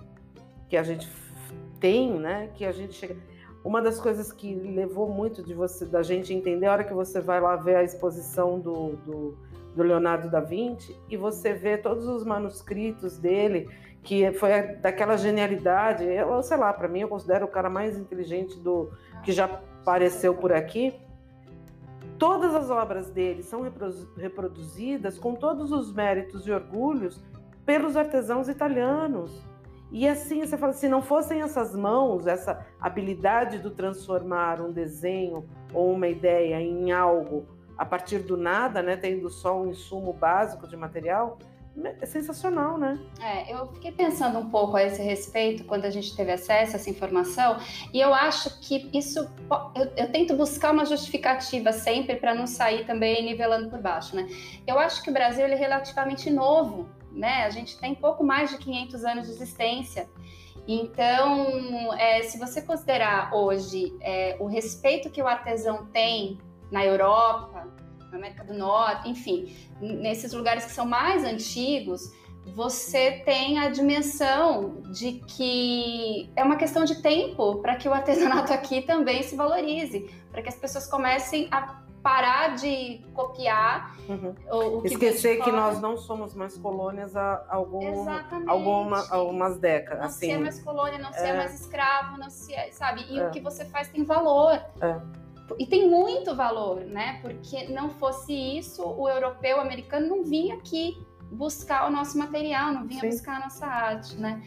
[0.70, 1.06] que a gente
[1.78, 3.16] tem, né, que a gente chega
[3.66, 7.20] uma das coisas que levou muito de você, da gente entender, a hora que você
[7.20, 9.36] vai lá ver a exposição do, do,
[9.74, 13.68] do Leonardo da Vinci e você vê todos os manuscritos dele,
[14.04, 18.56] que foi daquela genialidade, eu sei lá, para mim eu considero o cara mais inteligente
[18.60, 18.88] do
[19.24, 20.94] que já apareceu por aqui.
[22.20, 23.62] Todas as obras dele são
[24.16, 27.20] reproduzidas com todos os méritos e orgulhos
[27.64, 29.44] pelos artesãos italianos.
[29.90, 35.48] E assim, você fala, se não fossem essas mãos, essa habilidade do transformar um desenho
[35.72, 37.46] ou uma ideia em algo
[37.78, 41.38] a partir do nada, né, tendo só um insumo básico de material,
[41.76, 42.98] né, é sensacional, né?
[43.20, 46.76] É, eu fiquei pensando um pouco a esse respeito quando a gente teve acesso a
[46.76, 47.58] essa informação,
[47.92, 49.28] e eu acho que isso.
[49.74, 54.26] Eu, eu tento buscar uma justificativa sempre para não sair também nivelando por baixo, né?
[54.66, 57.44] Eu acho que o Brasil ele é relativamente novo né?
[57.44, 60.08] A gente tem pouco mais de 500 anos de existência.
[60.68, 66.38] Então, é, se você considerar hoje é, o respeito que o artesão tem
[66.70, 67.68] na Europa,
[68.10, 72.10] na América do Norte, enfim, nesses lugares que são mais antigos,
[72.54, 78.52] você tem a dimensão de que é uma questão de tempo para que o artesanato
[78.54, 84.32] aqui também se valorize, para que as pessoas comecem a parar de copiar uhum.
[84.48, 88.06] o, o que Esquecer que nós não somos mais colônias há algum,
[88.46, 89.98] alguma, algumas décadas.
[89.98, 90.30] Não assim.
[90.30, 91.12] ser mais colônia, não é...
[91.14, 93.04] ser mais escravo, não ser, sabe?
[93.10, 93.26] E é.
[93.26, 94.52] o que você faz tem valor.
[94.80, 95.00] É.
[95.58, 97.18] E tem muito valor, né?
[97.22, 102.72] Porque não fosse isso, o europeu, o americano não vinha aqui buscar o nosso material,
[102.72, 103.08] não vinha Sim.
[103.08, 104.44] buscar a nossa arte, né?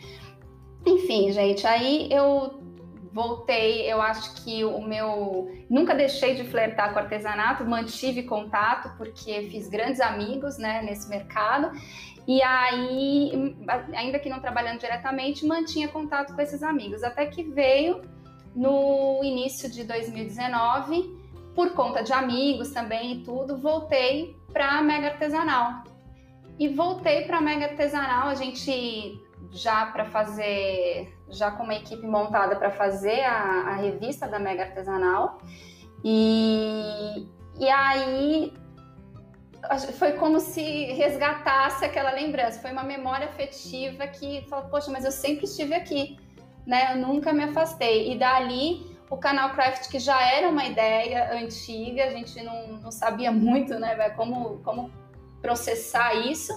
[0.85, 2.68] Enfim, gente, aí eu
[3.11, 5.51] voltei, eu acho que o meu.
[5.69, 11.71] Nunca deixei de flertar com artesanato, mantive contato, porque fiz grandes amigos né, nesse mercado.
[12.27, 13.55] E aí,
[13.93, 17.03] ainda que não trabalhando diretamente, mantinha contato com esses amigos.
[17.03, 18.01] Até que veio
[18.55, 21.17] no início de 2019,
[21.55, 25.83] por conta de amigos também e tudo, voltei para a Mega Artesanal.
[26.59, 29.19] E voltei para a Mega Artesanal, a gente
[29.51, 34.63] já para fazer, já com uma equipe montada para fazer a, a, revista da Mega
[34.63, 35.39] Artesanal.
[36.03, 37.27] E,
[37.59, 38.53] e aí
[39.97, 40.61] foi como se
[40.93, 42.61] resgatasse aquela lembrança.
[42.61, 46.17] Foi uma memória afetiva que falou, poxa, mas eu sempre estive aqui,
[46.65, 46.93] né?
[46.93, 48.11] Eu nunca me afastei.
[48.11, 52.91] E dali o canal Craft, que já era uma ideia antiga, a gente não, não
[52.91, 54.91] sabia muito, né, como, como
[55.41, 56.53] processar isso,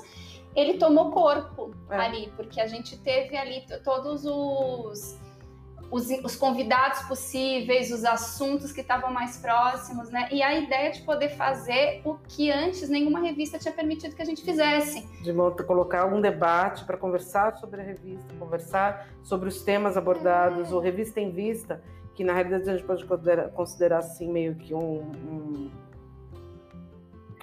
[0.55, 1.97] ele tomou corpo é.
[1.97, 5.21] ali, porque a gente teve ali todos os
[5.93, 10.27] os, os convidados possíveis, os assuntos que estavam mais próximos, né?
[10.33, 14.25] E a ideia de poder fazer o que antes nenhuma revista tinha permitido que a
[14.25, 15.07] gente fizesse.
[15.23, 15.35] De
[15.65, 20.75] colocar algum debate para conversar sobre a revista, conversar sobre os temas abordados, é.
[20.75, 21.83] o Revista em Vista,
[22.15, 25.71] que na realidade a gente pode considerar, considerar assim meio que um, um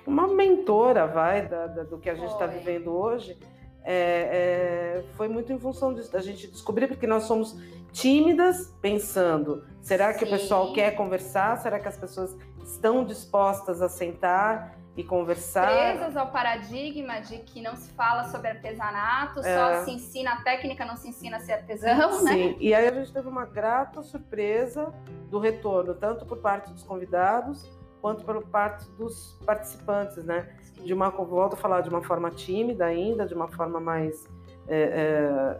[0.10, 3.38] uma mentora, vai, da, da, do que a gente está vivendo hoje,
[3.84, 7.56] é, é, foi muito em função disso, da gente descobrir, porque nós somos
[7.91, 10.26] tímidas, pensando: será que Sim.
[10.26, 11.58] o pessoal quer conversar?
[11.58, 15.67] Será que as pessoas estão dispostas a sentar e conversar?
[15.67, 19.56] Presas ao paradigma de que não se fala sobre artesanato, é.
[19.56, 22.26] só se ensina a técnica, não se ensina a ser artesão, Sim.
[22.26, 22.32] né?
[22.32, 24.91] Sim, e aí a gente teve uma grata surpresa
[25.30, 30.49] do retorno, tanto por parte dos convidados quanto por parte dos participantes, né?
[30.83, 34.27] De uma, volto a falar, de uma forma tímida ainda, de uma forma mais
[34.67, 35.59] é,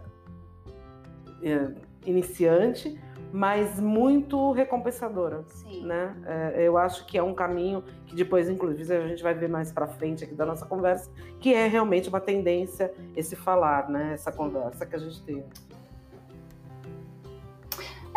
[1.42, 1.74] é, é
[2.06, 2.98] iniciante,
[3.32, 5.84] mas muito recompensadora, Sim.
[5.86, 6.16] né?
[6.26, 9.70] É, eu acho que é um caminho que depois, inclusive, a gente vai ver mais
[9.72, 14.14] para frente aqui da nossa conversa, que é realmente uma tendência esse falar, né?
[14.14, 15.44] Essa conversa que a gente tem.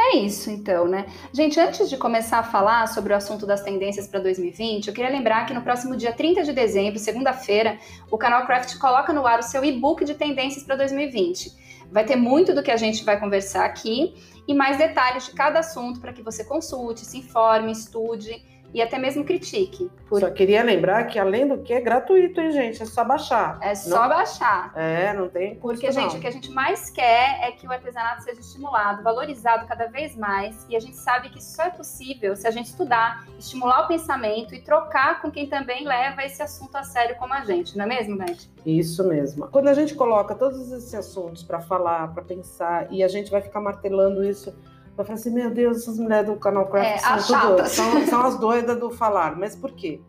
[0.06, 1.06] É isso, então, né?
[1.32, 5.10] Gente, antes de começar a falar sobre o assunto das tendências para 2020, eu queria
[5.10, 7.80] lembrar que no próximo dia 30 de dezembro, segunda-feira,
[8.12, 11.54] o canal Craft coloca no ar o seu e-book de tendências para 2020.
[11.89, 14.13] Vai ter muito do que a gente vai conversar aqui
[14.46, 18.97] e mais detalhes de cada assunto para que você consulte, se informe, estude e até
[18.97, 19.89] mesmo critique.
[20.07, 20.19] Por...
[20.19, 22.81] Só queria lembrar que, além do que, é gratuito, hein, gente?
[22.81, 23.59] É só baixar.
[23.62, 24.09] É só não...
[24.09, 24.71] baixar.
[24.75, 28.23] É, não tem Porque, gente, o que a gente mais quer é que o artesanato
[28.23, 30.65] seja estimulado, valorizado cada vez mais.
[30.69, 33.88] E a gente sabe que isso só é possível se a gente estudar, estimular o
[33.88, 37.86] pensamento e trocar com quem também leva esse assunto a sério como a gente, não
[37.86, 38.49] é mesmo, Beth?
[38.65, 39.47] Isso mesmo.
[39.49, 43.41] Quando a gente coloca todos esses assuntos para falar, para pensar, e a gente vai
[43.41, 44.53] ficar martelando isso
[44.95, 48.21] Vai falar assim, meu Deus, essas mulheres do canal Craft é, são, tudo, são, são,
[48.21, 49.36] as doidas do falar.
[49.36, 49.99] Mas por quê?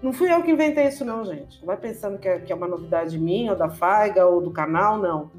[0.00, 1.58] Não fui eu que inventei isso, não, gente.
[1.60, 4.50] Não vai pensando que é, que é uma novidade minha, ou da Faiga, ou do
[4.50, 5.30] canal, não.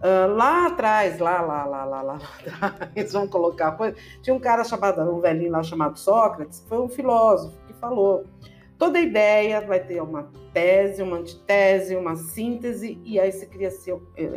[0.00, 2.18] Uh, lá atrás, lá, lá, lá, lá, lá,
[2.54, 3.96] lá atrás, vamos colocar coisa.
[4.22, 8.24] Tinha um cara chamado, um velhinho lá chamado Sócrates, que foi um filósofo que falou:
[8.78, 13.70] toda ideia vai ter uma tese, uma antitese, uma síntese, e aí se cria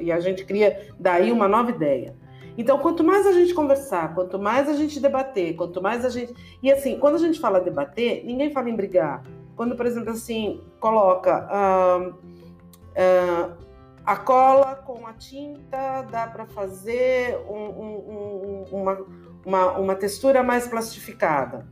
[0.01, 2.13] e a gente cria daí uma nova ideia.
[2.57, 6.33] Então, quanto mais a gente conversar, quanto mais a gente debater, quanto mais a gente.
[6.61, 9.23] E assim, quando a gente fala debater, ninguém fala em brigar.
[9.55, 12.13] Quando, por exemplo, assim, coloca uh,
[14.05, 19.05] a cola com a tinta, dá para fazer um, um, um, uma,
[19.45, 21.67] uma, uma textura mais plastificada.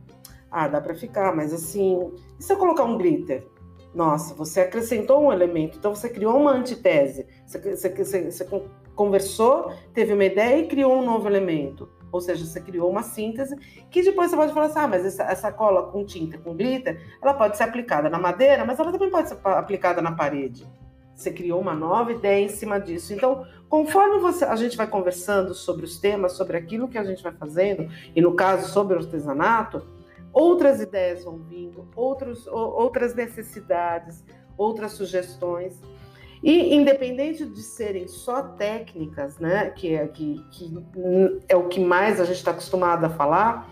[0.50, 3.46] Ah, dá para ficar, mas assim, e se eu colocar um glitter?
[3.94, 7.26] Nossa, você acrescentou um elemento, então você criou uma antitese.
[7.46, 8.44] Você, você, você, você
[8.94, 11.88] conversou, teve uma ideia e criou um novo elemento.
[12.12, 13.56] Ou seja, você criou uma síntese
[13.90, 17.00] que depois você pode falar assim: ah, mas essa, essa cola com tinta, com glitter,
[17.22, 20.66] ela pode ser aplicada na madeira, mas ela também pode ser aplicada na parede.
[21.14, 23.14] Você criou uma nova ideia em cima disso.
[23.14, 27.22] Então, conforme você, a gente vai conversando sobre os temas, sobre aquilo que a gente
[27.22, 29.82] vai fazendo, e no caso sobre o artesanato,
[30.32, 34.24] outras ideias vão vindo, outros, outras necessidades,
[34.56, 35.80] outras sugestões.
[36.42, 40.74] E independente de serem só técnicas, né, que é, que, que
[41.48, 43.70] é o que mais a gente está acostumado a falar,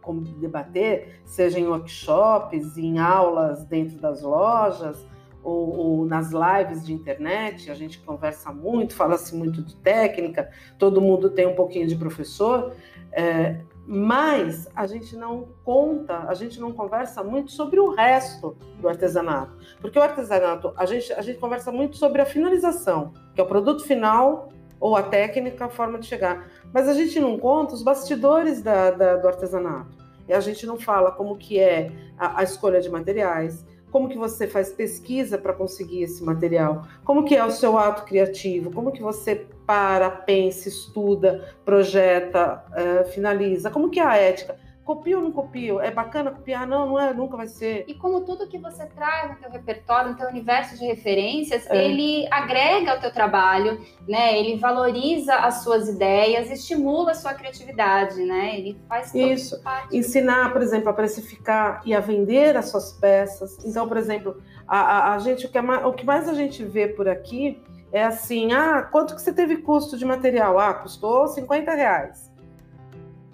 [0.00, 5.06] como debater, seja em workshops, em aulas dentro das lojas,
[5.42, 11.02] ou, ou, nas lives de internet, a gente conversa muito, fala-se muito de técnica, todo
[11.02, 12.74] mundo tem um pouquinho de professor.
[13.12, 18.88] É, mas a gente não conta, a gente não conversa muito sobre o resto do
[18.88, 19.56] artesanato.
[19.80, 23.46] Porque o artesanato, a gente, a gente conversa muito sobre a finalização, que é o
[23.46, 24.48] produto final
[24.80, 26.48] ou a técnica, a forma de chegar.
[26.72, 29.96] Mas a gente não conta os bastidores da, da, do artesanato.
[30.26, 34.18] E a gente não fala como que é a, a escolha de materiais, como que
[34.18, 38.90] você faz pesquisa para conseguir esse material, como que é o seu ato criativo, como
[38.90, 44.56] que você para, pensa, estuda, projeta, uh, finaliza, como que é a ética.
[44.84, 45.72] Copia ou não copia?
[45.80, 46.66] É bacana copiar?
[46.66, 47.84] Não, não é, nunca vai ser.
[47.88, 51.84] E como tudo que você traz no teu repertório, no teu universo de referências, é.
[51.84, 54.38] ele agrega ao teu trabalho, né?
[54.38, 58.58] Ele valoriza as suas ideias, estimula a sua criatividade, né?
[58.58, 59.62] Ele faz isso.
[59.62, 59.96] Parte.
[59.96, 63.64] Ensinar, por exemplo, a precificar e a vender as suas peças.
[63.64, 66.34] Então, por exemplo, a, a, a gente o que, é mais, o que mais a
[66.34, 70.58] gente vê por aqui é assim, ah, quanto que você teve custo de material?
[70.58, 72.33] Ah, custou 50 reais.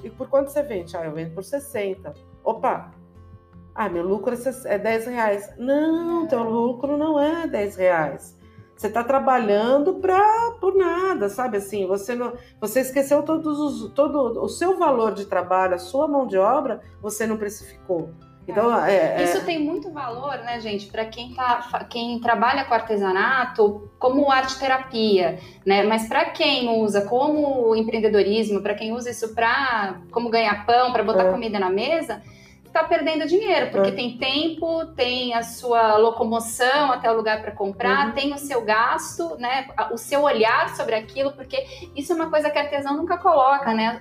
[0.03, 0.97] E por quanto você vende?
[0.97, 2.15] Ah, eu vendo por 60.
[2.45, 2.93] Opa!
[3.75, 5.55] Ah, meu lucro é 10 é reais.
[5.57, 8.39] Não, teu lucro não é 10 reais.
[8.77, 11.87] Você está trabalhando para por nada, sabe assim?
[11.87, 16.27] Você não, você esqueceu todos os, todo o seu valor de trabalho, a sua mão
[16.27, 18.11] de obra, você não precificou.
[18.51, 19.25] Então, é, é...
[19.25, 24.59] Isso tem muito valor, né, gente, para quem, tá, quem trabalha com artesanato como arte
[24.59, 25.83] terapia, né?
[25.83, 31.03] Mas para quem usa como empreendedorismo, para quem usa isso para como ganhar pão, para
[31.03, 31.31] botar é.
[31.31, 32.23] comida na mesa,
[32.71, 33.93] está perdendo dinheiro, porque é.
[33.93, 38.13] tem tempo, tem a sua locomoção até o lugar para comprar, uhum.
[38.13, 39.69] tem o seu gasto, né?
[39.93, 43.75] O seu olhar sobre aquilo, porque isso é uma coisa que a artesão nunca coloca,
[43.75, 44.01] né?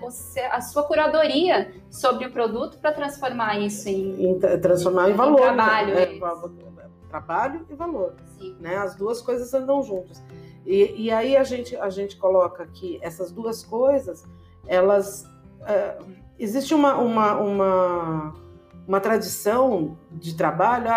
[0.51, 5.39] A sua curadoria sobre o produto para transformar isso em, em transformar em, em valor,
[5.39, 5.45] né?
[5.45, 6.03] trabalho, né?
[6.03, 8.55] é, trabalho e valor, Sim.
[8.59, 8.77] né?
[8.77, 10.23] As duas coisas andam juntas.
[10.65, 14.23] E, e aí a gente a gente coloca que essas duas coisas,
[14.67, 15.27] elas
[15.65, 15.97] é,
[16.37, 18.48] existe uma, uma, uma
[18.89, 20.95] uma tradição de trabalho, a,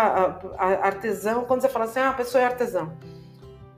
[0.57, 2.91] a, a, artesão, quando você fala assim, ah, a pessoa é artesão,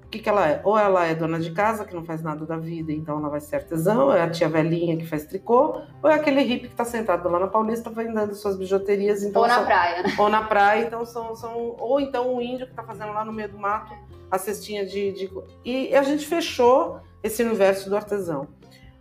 [0.06, 0.62] o que, que ela é?
[0.63, 3.41] Ou ela é dona de casa, que não faz nada da vida, então ela vai
[3.41, 6.86] ser artesão, é a tia velhinha que faz tricô, ou é aquele hippie que está
[6.86, 9.21] sentado lá na Paulista vendendo suas bijuterias.
[9.21, 10.15] Então ou na são, praia, né?
[10.17, 13.34] Ou na praia, então são, são ou então um índio que está fazendo lá no
[13.34, 13.93] meio do mato
[14.32, 15.30] a cestinha de, de...
[15.65, 18.47] E a gente fechou esse universo do artesão.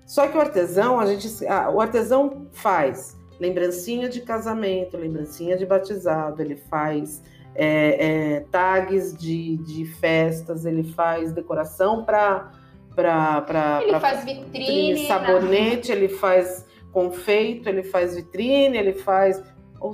[0.04, 1.28] Só que o artesão, a gente,
[1.72, 7.22] o artesão faz lembrancinha de casamento, lembrancinha de batizado, ele faz
[7.54, 12.52] é, é, tags de, de festas, ele faz decoração para
[12.94, 19.42] para ele pra, faz vitrine, sabonete, ele faz confeito, ele faz vitrine, ele faz
[19.80, 19.92] o,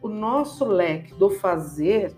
[0.00, 2.14] o nosso leque do fazer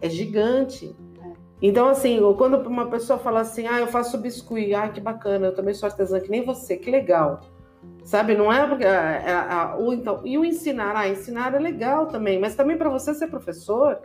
[0.00, 0.96] é gigante.
[1.22, 1.32] É.
[1.60, 5.54] Então, assim, quando uma pessoa fala assim, ah, eu faço biscuit, ah, que bacana, eu
[5.54, 7.42] também sou artesã, que nem você, que legal.
[8.08, 12.06] Sabe, não é porque a, a, a, então, e o ensinar, ah, ensinar é legal
[12.06, 13.98] também, mas também para você ser professor,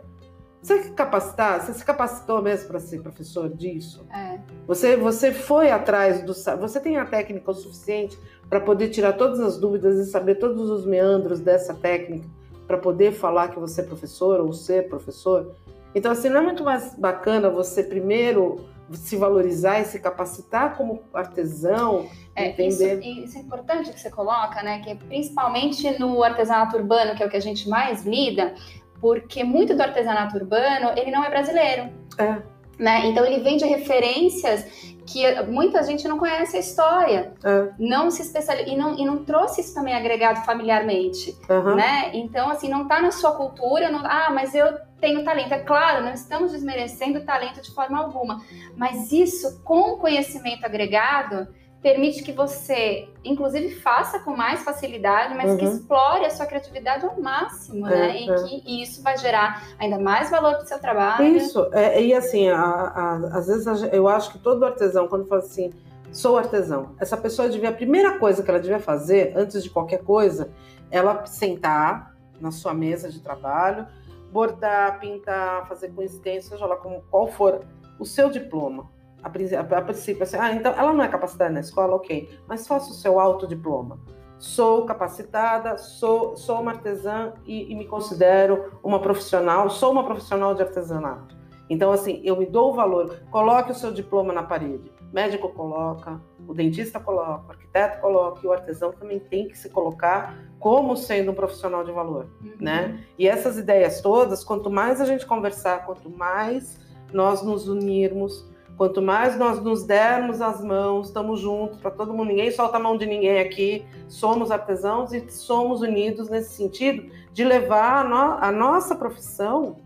[0.60, 4.06] você capacitar, você se capacitou mesmo para ser professor disso?
[4.14, 4.38] É.
[4.66, 9.40] Você, você foi atrás do, você tem a técnica o suficiente para poder tirar todas
[9.40, 12.28] as dúvidas e saber todos os meandros dessa técnica
[12.66, 15.54] para poder falar que você é professor ou ser professor?
[15.94, 21.02] Então, assim, não é muito mais bacana você primeiro se valorizar e se capacitar como
[21.12, 23.00] artesão, é, entender.
[23.00, 24.80] Isso, isso, é importante que você coloca, né?
[24.80, 28.54] Que principalmente no artesanato urbano, que é o que a gente mais lida,
[29.00, 31.90] porque muito do artesanato urbano ele não é brasileiro.
[32.18, 32.53] É.
[32.78, 33.06] Né?
[33.06, 34.64] Então ele vem de referências
[35.06, 37.68] que muita gente não conhece a história, é.
[37.78, 41.74] não se especializa e não, e não trouxe isso também agregado familiarmente, uhum.
[41.74, 42.10] né?
[42.14, 45.52] Então assim não está na sua cultura, não, ah, mas eu tenho talento.
[45.52, 48.42] É claro, não estamos desmerecendo o talento de forma alguma,
[48.76, 51.48] mas isso com conhecimento agregado
[51.84, 55.58] permite que você, inclusive, faça com mais facilidade, mas uhum.
[55.58, 58.22] que explore a sua criatividade ao máximo, é, né?
[58.22, 58.34] E é.
[58.36, 61.36] que e isso vai gerar ainda mais valor para o seu trabalho.
[61.36, 65.42] Isso, é, e assim, a, a, às vezes eu acho que todo artesão, quando fala
[65.42, 65.74] assim,
[66.10, 70.02] sou artesão, essa pessoa devia, a primeira coisa que ela devia fazer, antes de qualquer
[70.02, 70.50] coisa,
[70.90, 73.86] ela sentar na sua mesa de trabalho,
[74.32, 77.60] bordar, pintar, fazer com extenso, seja lá como, qual for
[77.98, 78.88] o seu diploma.
[79.24, 82.68] A, a, a princípio, assim, ah, então ela não é capacitada na escola, ok, mas
[82.68, 83.98] faça o seu autodiploma.
[84.38, 90.54] Sou capacitada, sou, sou uma artesã e, e me considero uma profissional, sou uma profissional
[90.54, 91.34] de artesanato.
[91.70, 94.92] Então, assim, eu me dou o valor, coloque o seu diploma na parede.
[95.00, 99.56] O médico coloca, o dentista coloca, o arquiteto coloca, e o artesão também tem que
[99.56, 102.52] se colocar como sendo um profissional de valor, uhum.
[102.60, 103.02] né?
[103.18, 106.78] E essas ideias todas, quanto mais a gente conversar, quanto mais
[107.12, 112.28] nós nos unirmos, quanto mais nós nos dermos as mãos, estamos juntos para todo mundo,
[112.28, 117.44] ninguém solta a mão de ninguém aqui, somos artesãos e somos unidos nesse sentido de
[117.44, 119.76] levar a, no, a nossa profissão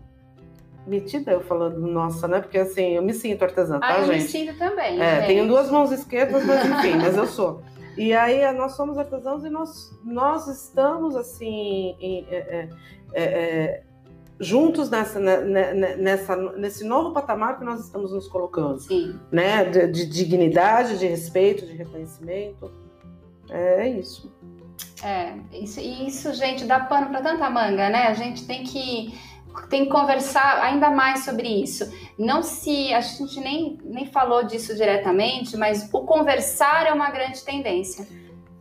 [0.87, 2.41] metida eu falando nossa, né?
[2.41, 4.15] Porque assim, eu me sinto artesã, tá, ah, eu gente?
[4.15, 4.99] Eu me sinto também.
[4.99, 7.61] É, tenho duas mãos esquerdas, mas enfim, mas eu sou.
[7.95, 12.71] E aí nós somos artesãos e nós, nós estamos assim em, é,
[13.13, 13.83] é
[14.39, 19.19] juntos nessa, nessa, nesse novo patamar que nós estamos nos colocando, Sim.
[19.31, 19.65] né?
[19.65, 22.71] De, de dignidade, de respeito, de reconhecimento.
[23.49, 24.31] É isso.
[25.03, 28.07] É, isso, isso, gente, dá pano para tanta manga, né?
[28.07, 29.13] A gente tem que
[29.69, 31.91] tem que conversar ainda mais sobre isso.
[32.17, 37.43] Não se a gente nem, nem falou disso diretamente, mas o conversar é uma grande
[37.43, 38.07] tendência.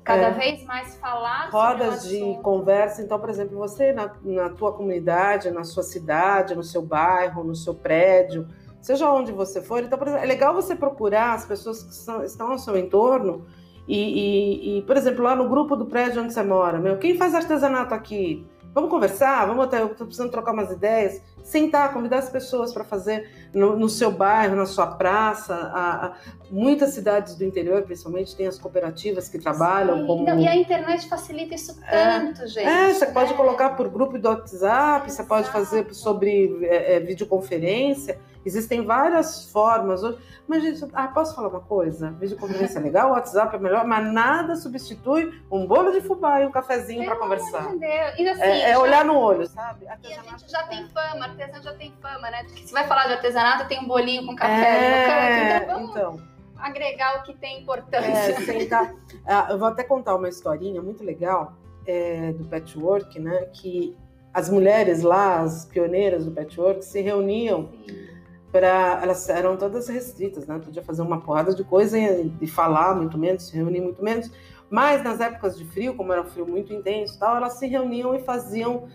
[0.09, 0.31] Cada é.
[0.31, 3.03] vez mais falar rodas de conversa.
[3.03, 7.55] Então, por exemplo, você na, na tua comunidade, na sua cidade, no seu bairro, no
[7.55, 8.49] seu prédio,
[8.81, 9.85] seja onde você for.
[9.85, 13.45] Então, exemplo, é legal você procurar as pessoas que são, estão ao seu entorno
[13.87, 17.15] e, e, e, por exemplo, lá no grupo do prédio onde você mora, meu, quem
[17.15, 18.47] faz artesanato aqui?
[18.75, 22.85] Vamos conversar, vamos até, eu estou precisando trocar umas ideias, sentar, convidar as pessoas para
[22.85, 25.55] fazer no, no, seu bairro, na sua praça.
[25.55, 26.13] A, a,
[26.51, 30.25] muitas cidades do interior, principalmente, têm as cooperativas que trabalham Sim, como...
[30.25, 32.19] Não, e a internet facilita isso é.
[32.19, 32.67] tanto, é, gente.
[32.67, 38.19] É, você pode colocar por grupo do WhatsApp, você pode fazer sobre é, é, videoconferência.
[38.49, 40.01] Existem várias formas.
[40.47, 42.13] Mas, gente, ah, posso falar uma coisa?
[42.13, 46.47] Videoconferência é legal, o WhatsApp é melhor, mas nada substitui um bolo de fubá e
[46.47, 47.75] um cafezinho para conversar.
[48.17, 48.79] E assim, é, é já...
[48.79, 49.85] olhar no olho, sabe?
[49.85, 52.47] E a gente já tem fama, artesão já tem fama, né?
[52.65, 55.67] Se vai falar de artesanato, tem um bolinho com café é, no canto.
[55.67, 56.23] Então, vamos então,
[56.57, 58.09] agregar o que tem importância.
[58.09, 58.95] É, sentar.
[59.27, 61.53] Ah, eu vou até contar uma historinha muito legal
[61.87, 63.47] é, do patchwork, né?
[63.53, 63.95] Que
[64.33, 67.69] as mulheres lá, as pioneiras do patchwork, se reuniam.
[67.87, 68.08] Sim
[68.51, 70.59] para elas eram todas restritas, né?
[70.59, 74.31] Podia fazer uma porrada de coisa e, e, falar muito menos, se reunir muito menos.
[74.71, 78.15] Mas nas épocas de frio, como era um frio muito intenso, tal, elas se reuniam
[78.15, 78.89] e faziam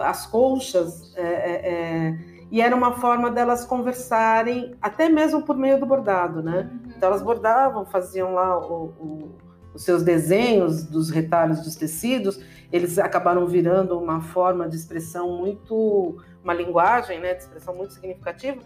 [0.00, 2.18] as colchas é, é, é,
[2.50, 6.70] e era uma forma delas conversarem, até mesmo por meio do bordado, né?
[6.70, 6.92] Uhum.
[6.96, 9.28] Então elas bordavam, faziam lá o, o,
[9.72, 12.40] os seus desenhos dos retalhos dos tecidos,
[12.72, 18.60] eles acabaram virando uma forma de expressão muito, uma linguagem, né, de expressão muito significativa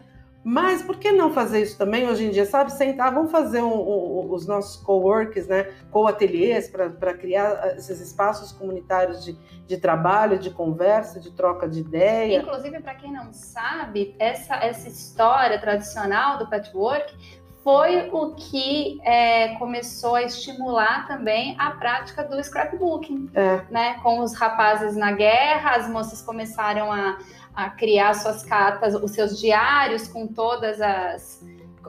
[0.45, 2.45] mas por que não fazer isso também hoje em dia?
[2.45, 5.73] Sabe, sentar, vamos fazer um, um, os nossos co-works, né?
[5.91, 9.33] co-ateliês, para criar esses espaços comunitários de,
[9.67, 12.41] de trabalho, de conversa, de troca de ideia.
[12.41, 17.15] Inclusive, para quem não sabe, essa, essa história tradicional do patchwork
[17.65, 23.65] foi o que é, começou a estimular também a prática do scrapbooking, é.
[23.71, 23.95] né?
[24.03, 27.17] Com os rapazes na guerra, as moças começaram a
[27.55, 31.43] a criar suas cartas, os seus diários com todas as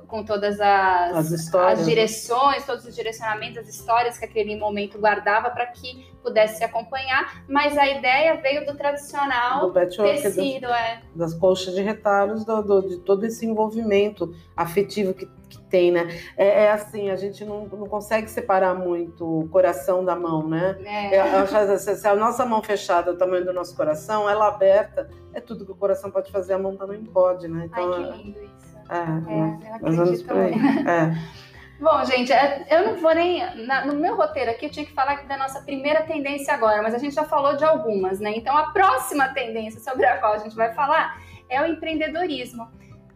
[0.08, 5.50] com todas as, as, as direções, todos os direcionamentos, as histórias que aquele momento guardava
[5.50, 11.02] para que pudesse se acompanhar, mas a ideia veio do tradicional do tecido, das, é.
[11.14, 16.08] das colchas de retalhos, do, do, de todo esse envolvimento afetivo que, que tem, né?
[16.36, 20.76] É, é, assim, a gente não, não consegue separar muito o coração da mão, né?
[20.84, 21.20] É.
[21.22, 25.40] Acho, se a nossa mão fechada é o tamanho do nosso coração, ela aberta, é
[25.40, 27.70] tudo que o coração pode fazer, a mão também pode, né?
[27.72, 28.65] Então, Ai, que lindo isso.
[28.90, 30.54] É, é, mais ou menos por aí.
[30.88, 31.46] É.
[31.80, 33.66] Bom, gente, é, eu não vou nem.
[33.66, 36.94] Na, no meu roteiro aqui, eu tinha que falar da nossa primeira tendência agora, mas
[36.94, 38.34] a gente já falou de algumas, né?
[38.36, 41.20] Então, a próxima tendência sobre a qual a gente vai falar
[41.50, 42.68] é o empreendedorismo.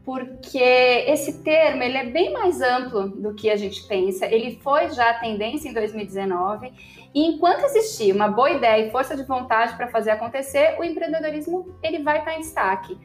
[0.04, 4.26] Porque esse termo ele é bem mais amplo do que a gente pensa.
[4.26, 6.74] Ele foi já tendência em 2019
[7.14, 11.76] e enquanto existir uma boa ideia e força de vontade para fazer acontecer, o empreendedorismo
[11.82, 12.98] ele vai estar em destaque.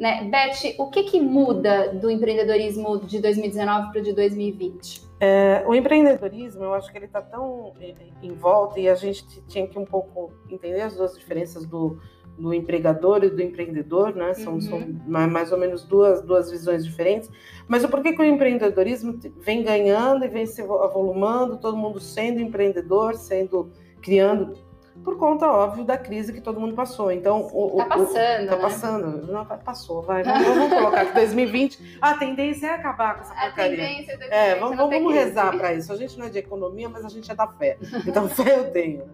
[0.00, 0.24] Né?
[0.24, 5.02] Beth, o que, que muda do empreendedorismo de 2019 para o de 2020?
[5.20, 7.74] É, o empreendedorismo, eu acho que ele está tão
[8.22, 11.98] em volta e a gente tinha que um pouco entender as duas diferenças do,
[12.38, 14.32] do empregador e do empreendedor, né?
[14.32, 14.60] São, uhum.
[14.62, 17.30] são mais ou menos duas, duas visões diferentes.
[17.68, 22.40] Mas o porquê que o empreendedorismo vem ganhando e vem se avolumando, todo mundo sendo
[22.40, 23.70] empreendedor, sendo
[24.00, 24.54] criando
[25.02, 27.10] por conta, óbvio, da crise que todo mundo passou.
[27.10, 28.44] Então, o, tá passando.
[28.44, 28.62] O, tá né?
[28.62, 29.32] passando.
[29.32, 30.22] Não, passou, vai.
[30.24, 33.84] Vamos, vamos colocar que 2020, a tendência é acabar com essa porcaria.
[33.84, 35.92] A tendência é, vamos, vamos rezar para isso.
[35.92, 37.78] A gente não é de economia, mas a gente é da fé.
[38.06, 39.04] Então, fé eu tenho.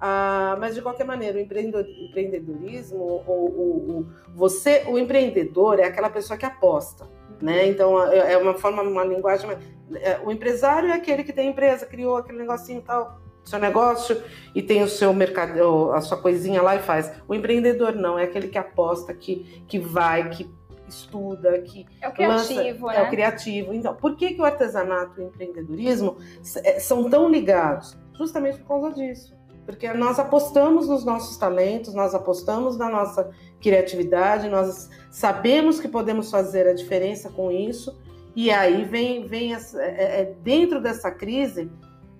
[0.00, 6.46] Ah, mas de qualquer maneira, o empreendedorismo, o, você, o empreendedor é aquela pessoa que
[6.46, 7.08] aposta,
[7.42, 7.66] né?
[7.66, 9.50] Então é, é uma forma, uma linguagem.
[9.96, 13.18] É, o empresário é aquele que tem empresa, criou aquele negocinho tal,
[13.48, 14.20] seu negócio
[14.54, 17.12] e tem o seu mercado, a sua coisinha lá e faz.
[17.26, 20.50] O empreendedor não, é aquele que aposta, que, que vai, que
[20.88, 22.98] estuda, que é o criativo, lança, né?
[22.98, 23.10] é o né?
[23.10, 23.74] criativo.
[23.74, 26.16] Então, por que, que o artesanato e o empreendedorismo
[26.64, 27.96] é, são tão ligados?
[28.16, 29.36] Justamente por causa disso.
[29.64, 33.30] Porque nós apostamos nos nossos talentos, nós apostamos na nossa
[33.60, 38.00] criatividade, nós sabemos que podemos fazer a diferença com isso.
[38.34, 41.70] E aí vem, vem é, é, dentro dessa crise,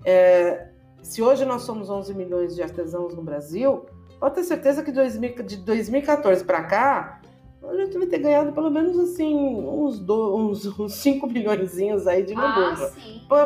[0.05, 0.67] é,
[1.01, 3.85] se hoje nós somos 11 milhões de artesãos no Brasil,
[4.19, 7.21] pode ter certeza que de 2014 para cá,
[7.63, 11.59] a gente vai ter ganhado pelo menos assim uns, do, uns, uns 5 milhões
[12.07, 12.91] aí de ah,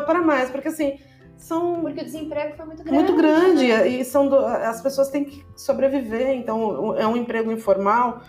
[0.05, 0.99] para mais, porque assim,
[1.35, 3.03] são porque o desemprego foi muito grande.
[3.03, 3.87] Muito grande né?
[3.87, 8.21] e são do, as pessoas têm que sobreviver, então é um emprego informal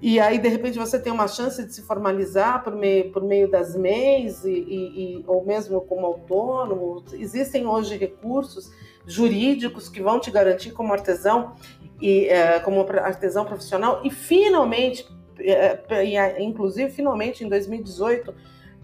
[0.00, 3.50] e aí de repente você tem uma chance de se formalizar por meio por meio
[3.50, 7.04] das MEIs e, e, ou mesmo como autônomo.
[7.14, 8.70] Existem hoje recursos
[9.06, 11.54] jurídicos que vão te garantir como artesão
[12.00, 15.06] e é, como artesão profissional e finalmente,
[15.38, 18.34] é, inclusive finalmente em 2018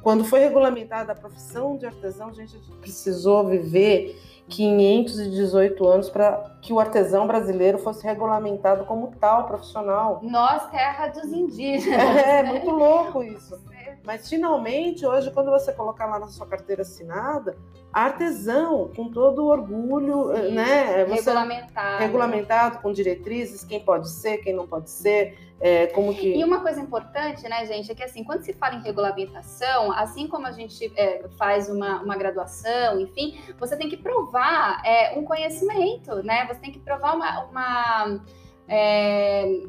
[0.03, 6.72] quando foi regulamentada a profissão de artesão, a gente precisou viver 518 anos para que
[6.72, 10.20] o artesão brasileiro fosse regulamentado como tal profissional.
[10.22, 12.16] Nós, terra dos indígenas.
[12.16, 13.59] É, é muito louco isso.
[14.05, 17.57] Mas finalmente, hoje, quando você colocar lá na sua carteira assinada,
[17.92, 21.05] artesão, com todo o orgulho, Sim, né?
[21.05, 22.03] Você, regulamentado.
[22.03, 26.34] Regulamentado, com diretrizes, quem pode ser, quem não pode ser, é, como que...
[26.34, 30.26] E uma coisa importante, né, gente, é que assim, quando se fala em regulamentação, assim
[30.26, 35.24] como a gente é, faz uma, uma graduação, enfim, você tem que provar é, um
[35.24, 36.46] conhecimento, né?
[36.46, 37.44] Você tem que provar uma...
[37.44, 38.20] uma
[38.66, 39.62] é,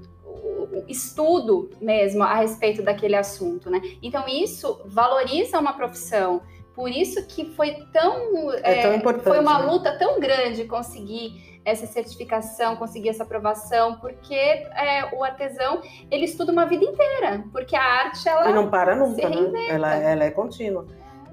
[0.87, 3.81] estudo mesmo a respeito daquele assunto, né?
[4.01, 6.41] Então isso valoriza uma profissão.
[6.73, 9.25] Por isso que foi tão, é, é tão importante.
[9.25, 9.71] Foi uma né?
[9.71, 15.81] luta tão grande conseguir essa certificação, conseguir essa aprovação, porque é, o artesão
[16.11, 19.69] ele estuda uma vida inteira, porque a arte ela e não para nunca, né?
[19.69, 20.85] Ela, ela é contínua.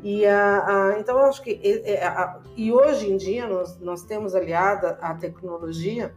[0.02, 1.60] E a, a, então eu acho que
[2.02, 6.14] a, a, e hoje em dia nós, nós temos aliada a tecnologia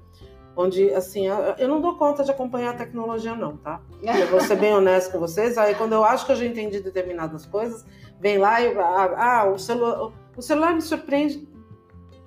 [0.55, 1.25] onde assim
[1.57, 3.81] eu não dou conta de acompanhar a tecnologia não, tá?
[4.03, 5.57] Eu vou ser bem honesto com vocês.
[5.57, 7.85] Aí quando eu acho que eu já entendi determinadas coisas,
[8.19, 11.47] vem lá e ah, ah o celular, o celular me surpreende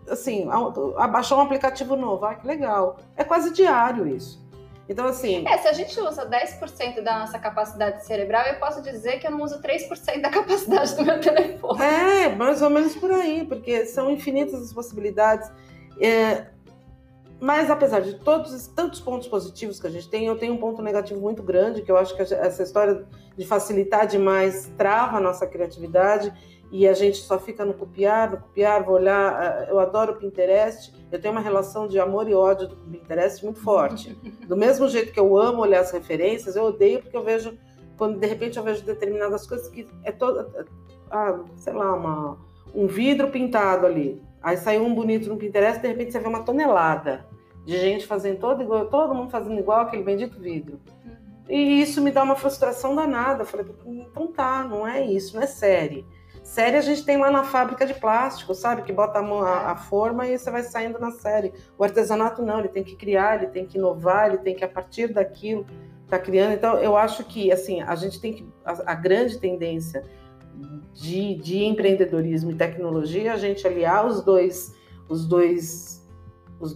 [0.09, 0.49] assim,
[0.97, 2.99] abaixou um aplicativo novo, ah, que legal.
[3.17, 4.45] É quase diário isso.
[4.89, 5.45] Então, assim.
[5.47, 9.33] É, se a gente usa 10% da nossa capacidade cerebral, eu posso dizer que eu
[9.33, 11.83] não uso 3% da capacidade do meu telefone.
[11.83, 15.51] É, mais ou menos por aí, porque são infinitas as possibilidades.
[16.01, 16.47] É,
[17.41, 20.81] mas apesar de todos tantos pontos positivos que a gente tem, eu tenho um ponto
[20.83, 23.07] negativo muito grande, que eu acho que essa história
[23.37, 26.33] de facilitar demais trava a nossa criatividade
[26.71, 29.43] e a gente só fica no copiar, no copiar, vou olhar.
[29.43, 33.45] Eh, eu adoro o Pinterest, eu tenho uma relação de amor e ódio do Pinterest
[33.45, 34.17] muito forte.
[34.49, 37.57] Do mesmo jeito que eu amo olhar as referências, eu odeio porque eu vejo,
[37.97, 40.67] quando de repente eu vejo determinadas coisas que é toda,
[41.11, 42.39] ah, sei lá, uma,
[42.75, 44.21] um vidro pintado ali.
[44.47, 47.27] Aí saiu um bonito no Pinterest, de repente você vê uma tonelada
[47.65, 50.79] de gente fazendo todo igual, todo mundo fazendo igual aquele bendito vidro.
[51.05, 51.17] Uhum.
[51.49, 53.43] E isso me dá uma frustração danada.
[53.43, 56.07] Eu falei, então tá, não é isso, não é série.
[56.45, 58.83] Série a gente tem lá na fábrica de plástico, sabe?
[58.83, 61.53] Que bota a, mão, a, a, forma e você vai saindo na série.
[61.77, 64.69] O artesanato não, ele tem que criar, ele tem que inovar, ele tem que, a
[64.69, 65.67] partir daquilo,
[66.07, 66.53] tá criando.
[66.53, 68.49] Então, eu acho que, assim, a gente tem que.
[68.65, 70.05] A, a grande tendência
[70.95, 74.75] de, de empreendedorismo e tecnologia, a gente aliar os dois,
[75.09, 76.07] os dois,
[76.61, 76.75] os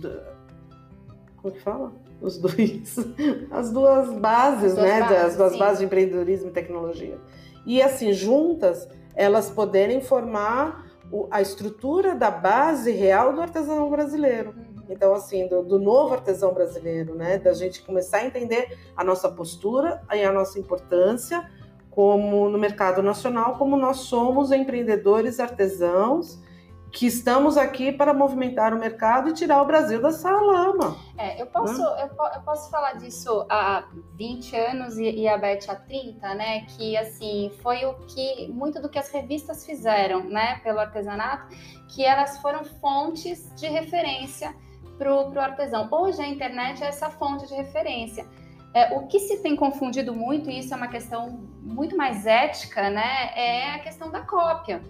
[1.36, 1.92] como que fala?
[2.20, 2.96] Os dois,
[3.50, 7.18] as duas bases, as duas né, bases, das duas bases de empreendedorismo e tecnologia.
[7.64, 10.86] E assim, juntas, elas poderem formar
[11.30, 14.50] a estrutura da base real do artesão brasileiro.
[14.50, 14.84] Uhum.
[14.88, 17.38] Então, assim, do, do, novo artesão brasileiro, né?
[17.38, 21.48] Da gente começar a entender a nossa postura e a nossa importância
[21.90, 26.38] como no mercado nacional, como nós somos empreendedores artesãos
[26.92, 30.96] que estamos aqui para movimentar o mercado e tirar o Brasil dessa lama.
[31.16, 31.84] É, eu posso, hum?
[31.84, 33.84] eu, eu, posso falar disso há
[34.16, 36.62] 20 anos e, e a Beth há 30, né?
[36.62, 41.54] Que assim foi o que muito do que as revistas fizeram, né, pelo artesanato,
[41.88, 44.54] que elas foram fontes de referência
[44.98, 45.88] para o artesão.
[45.90, 48.26] Hoje a internet é essa fonte de referência.
[48.72, 52.88] É, o que se tem confundido muito, e isso é uma questão muito mais ética,
[52.88, 54.80] né, é a questão da cópia.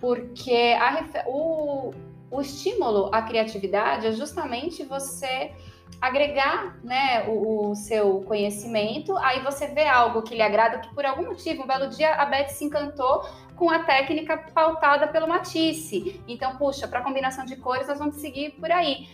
[0.00, 1.92] Porque a, o,
[2.30, 5.52] o estímulo à criatividade é justamente você
[6.00, 11.04] agregar né, o, o, seu conhecimento, aí você vê algo que lhe agrada, que por
[11.04, 13.22] algum motivo, um belo dia a Beth se encantou
[13.54, 16.20] com a técnica pautada pelo Matisse.
[16.26, 19.08] Então, puxa, para combinação de cores, nós vamos seguir por aí.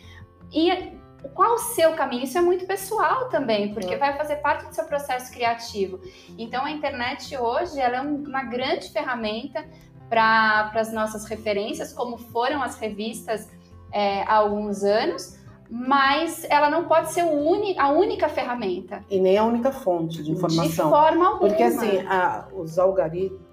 [0.52, 0.96] E
[1.34, 2.24] qual o seu caminho?
[2.24, 3.98] Isso é muito pessoal também, porque é.
[3.98, 6.00] vai fazer parte do seu processo criativo.
[6.38, 9.64] Então, a internet hoje ela é uma grande ferramenta
[10.08, 13.48] para as nossas referências, como foram as revistas
[13.92, 19.04] é, há alguns anos, mas ela não pode ser uni, a única ferramenta.
[19.10, 20.86] E nem a única fonte de informação.
[20.86, 21.48] De forma alguma.
[21.48, 23.45] Porque, assim, a, os algoritmos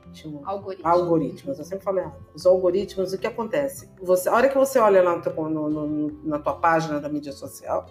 [0.46, 0.92] Algoritmos.
[0.92, 1.60] algoritmos.
[1.60, 3.90] Eu sempre falei, os algoritmos, o que acontece?
[4.02, 7.86] Você, a hora que você olha na, no, no, na tua página da mídia social,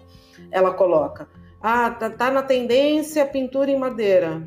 [0.51, 1.27] ela coloca,
[1.61, 4.41] ah, tá, tá na tendência pintura em madeira.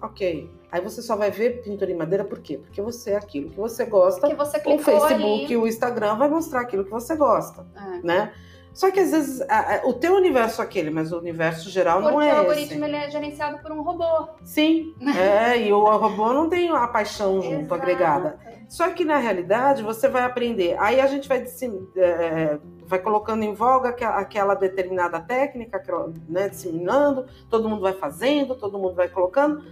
[0.00, 0.50] Ok.
[0.70, 2.56] Aí você só vai ver pintura em madeira por quê?
[2.56, 4.26] Porque você é aquilo que você gosta.
[4.26, 5.52] Que você o Facebook ali.
[5.52, 8.00] e o Instagram vai mostrar aquilo que você gosta, É.
[8.06, 8.32] né?
[8.74, 12.00] Só que às vezes a- a- o teu universo é aquele, mas o universo geral
[12.00, 12.38] Porque não é o esse.
[12.38, 14.28] algoritmo ele é gerenciado por um robô.
[14.42, 17.74] Sim, é, e o robô não tem a paixão junto, Exato.
[17.74, 18.38] agregada.
[18.68, 20.74] Só que na realidade você vai aprender.
[20.78, 26.10] Aí a gente vai, dissim- é, vai colocando em voga aquela, aquela determinada técnica, aquela,
[26.26, 29.62] né, disseminando, todo mundo vai fazendo, todo mundo vai colocando.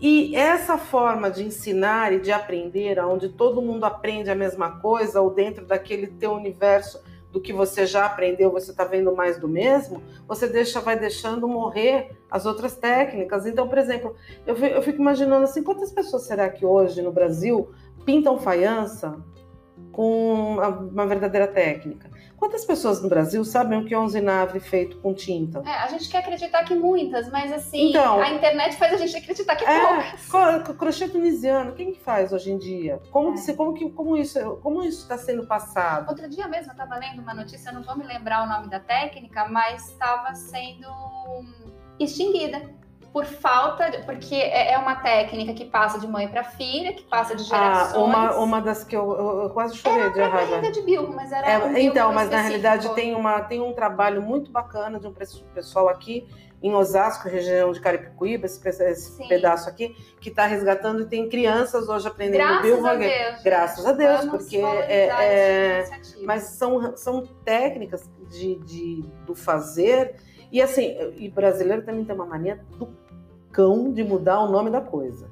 [0.00, 5.20] E essa forma de ensinar e de aprender, onde todo mundo aprende a mesma coisa,
[5.20, 7.00] ou dentro daquele teu universo
[7.32, 11.46] do que você já aprendeu, você está vendo mais do mesmo, você deixa, vai deixando
[11.46, 13.46] morrer as outras técnicas.
[13.46, 14.14] Então, por exemplo,
[14.46, 17.70] eu, eu fico imaginando assim, quantas pessoas será que hoje no Brasil
[18.04, 19.16] pintam faiança
[19.92, 20.56] com
[20.90, 22.10] uma verdadeira técnica?
[22.40, 25.62] Quantas pessoas no Brasil sabem o que é um zinavre feito com tinta?
[25.66, 29.14] É, a gente quer acreditar que muitas, mas assim, Então- a internet faz a gente
[29.14, 30.76] acreditar que É, poucas.
[30.78, 32.98] crochê tunisiano, quem que faz hoje em dia?
[33.10, 33.40] Como, É.
[33.44, 36.08] que, como, que, como isso como está sendo passado?
[36.08, 38.70] Outro dia mesmo eu estava lendo uma notícia, eu não vou me lembrar o nome
[38.70, 40.88] da técnica, mas estava sendo
[41.98, 42.70] extinguida
[43.12, 47.02] por falta, de, porque é é uma técnica que passa de mãe para filha, que
[47.04, 48.04] passa de Ah, gerações.
[48.04, 50.56] uma, uma das que eu, eu- eu quase chorei de Era raiva.
[50.56, 53.72] ainda de Bilbo, mas era É, um então, mas na realidade tem, uma, tem um
[53.72, 56.26] trabalho muito bacana de um pes- pessoal aqui
[56.62, 59.88] em Osasco, região de Caripicuíba, esse, esse pedaço aqui,
[60.20, 62.86] que está resgatando e tem crianças hoje aprendendo Graças Bilbo.
[62.86, 63.42] a Deus.
[63.42, 66.26] Graças a Deus, Vamos porque é- tipo de iniciativa.
[66.26, 70.16] Mas são, são técnicas de, de- do fazer.
[70.52, 72.88] E assim, e brasileiro também tem uma mania do
[73.52, 75.30] cão de mudar o nome da coisa.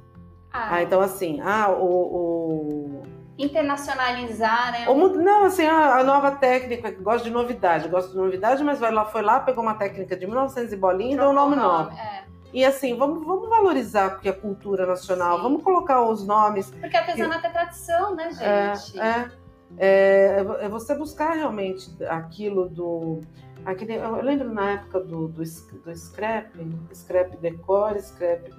[0.51, 1.83] Ah, Ah, então assim, ah, o-
[2.15, 3.03] o,
[3.37, 4.85] internacionalizar, né?
[4.89, 8.79] Ou Não, assim, a, a nova técnica, que gosta de novidade, gosta de novidade, mas
[8.79, 11.49] vai lá, foi lá, pegou uma técnica de 1900 e bolinha e deu um Trocou
[11.49, 11.91] nome o novo.
[11.97, 12.23] É.
[12.51, 15.43] E assim, vamos, vamos valorizar o que é cultura nacional, Sim.
[15.43, 16.71] vamos colocar os nomes.
[16.71, 18.99] Porque artesanato é tradição, né, É, gente?
[18.99, 19.31] é, é,
[19.77, 23.21] é você buscar realmente aquilo do.
[23.65, 26.49] Aquele, eu lembro na época do, do, do scrap,
[26.93, 28.49] scrap decor, scrap.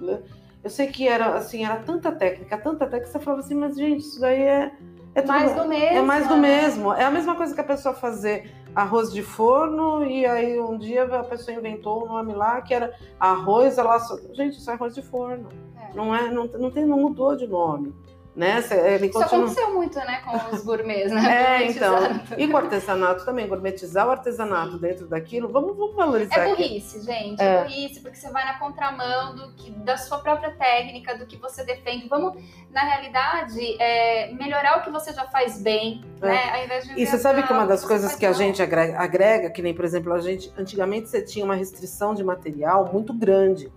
[0.63, 3.75] Eu sei que era assim, era tanta técnica, tanta técnica, que você falava assim, mas
[3.75, 4.71] gente, isso daí é.
[5.13, 5.97] É, tudo- mais do mesmo.
[5.97, 6.41] é mais do né?
[6.41, 6.93] mesmo.
[6.93, 11.03] É a mesma coisa que a pessoa fazer arroz de forno e aí um dia
[11.03, 14.17] a pessoa inventou um nome lá que era arroz, ela só...
[14.33, 15.49] gente, isso é arroz de forno.
[15.77, 15.93] É.
[15.95, 17.93] Não é, não, não tem, não mudou de nome,
[18.35, 18.61] né?
[18.61, 19.45] Cê- Ele Isso continua.
[19.45, 21.21] aconteceu muito, né, com os gourmets, né?
[21.61, 21.97] É, então.
[22.37, 24.77] E com o artesanato também, gourmetizar o artesanato Sim.
[24.79, 27.41] dentro daquilo, vamos, vamos valorizar É burrice, gente.
[27.41, 27.45] É.
[27.45, 27.63] É.
[27.63, 31.63] burrice, porque você vai na contramão do que, da sua própria técnica, do que você
[31.65, 32.07] defende.
[32.07, 36.25] Vamos, na realidade, é, melhorar o que você já faz bem, É.
[36.25, 36.51] né?
[36.57, 38.97] Ao invés de E você sabe que uma das inventar coisas que a gente agrega,
[38.99, 43.13] agrega, que nem, por exemplo, a gente, antigamente você tinha uma restrição de material muito
[43.13, 43.71] grande.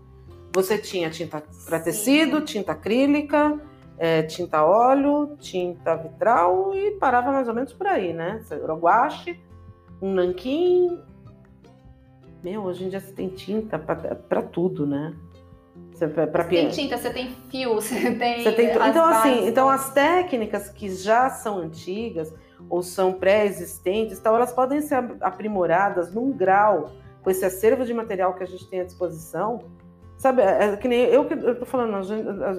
[0.52, 3.58] Você tinha tinta para tecido, tinta acrílica,
[3.98, 8.40] é, tinta óleo, tinta vitral e parava mais ou menos por aí, né?
[8.80, 9.40] Guache,
[10.02, 11.00] um nanquim.
[12.42, 15.14] Meu, hoje em dia você tem tinta para tudo, né?
[15.92, 18.42] Você, pra, pra Você tem tinta, você tem fio, você tem.
[18.42, 22.32] você tem então, assim, então as técnicas que já são antigas
[22.68, 26.90] ou são pré-existentes, então elas podem ser ap- aprimoradas num grau
[27.22, 29.64] com esse acervo de material que a gente tem à disposição.
[30.16, 31.96] Sabe, é é que nem eu que eu tô falando,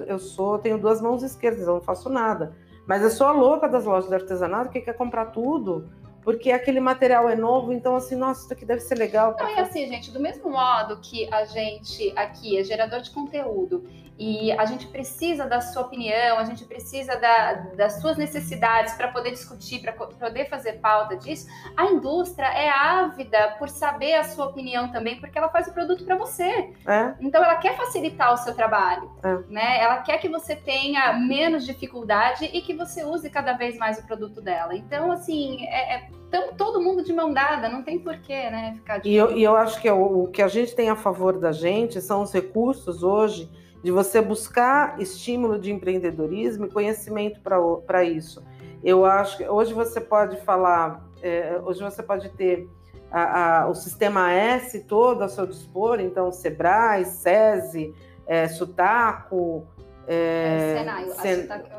[0.06, 2.54] eu sou, tenho duas mãos esquerdas, eu não faço nada.
[2.86, 5.90] Mas eu sou a louca das lojas de artesanato que quer comprar tudo,
[6.22, 9.34] porque aquele material é novo, então assim, nossa, isso aqui deve ser legal.
[9.34, 13.10] pra Não, e assim, gente, do mesmo modo que a gente aqui é gerador de
[13.10, 13.84] conteúdo
[14.18, 19.08] e a gente precisa da sua opinião, a gente precisa da- das suas necessidades para
[19.08, 21.46] poder discutir, para poder fazer pauta disso,
[21.76, 26.04] a indústria é ávida por saber a sua opinião também, porque ela faz o produto
[26.04, 26.72] para você.
[26.86, 29.38] É, Então ela quer facilitar o seu trabalho, É.
[29.52, 29.80] né?
[29.80, 34.06] Ela quer que você tenha menos dificuldade e que você use cada vez mais o
[34.06, 34.74] produto dela.
[34.74, 38.72] Então, assim, é, é tão- todo mundo de mão dada, não tem porquê, né?
[38.76, 40.96] Ficar de E eu, e eu acho que o, o que a gente tem a
[40.96, 43.50] favor da gente são os recursos hoje
[43.86, 48.42] de você buscar estímulo de empreendedorismo e conhecimento para isso.
[48.82, 52.68] Eu acho que hoje você pode falar, é, hoje você pode ter
[53.12, 57.94] a- a- o sistema S todo a seu dispor, então Sebrae, SESI,
[58.26, 59.64] é, Sutaco.
[60.08, 61.70] É, É, Senai, Sen- que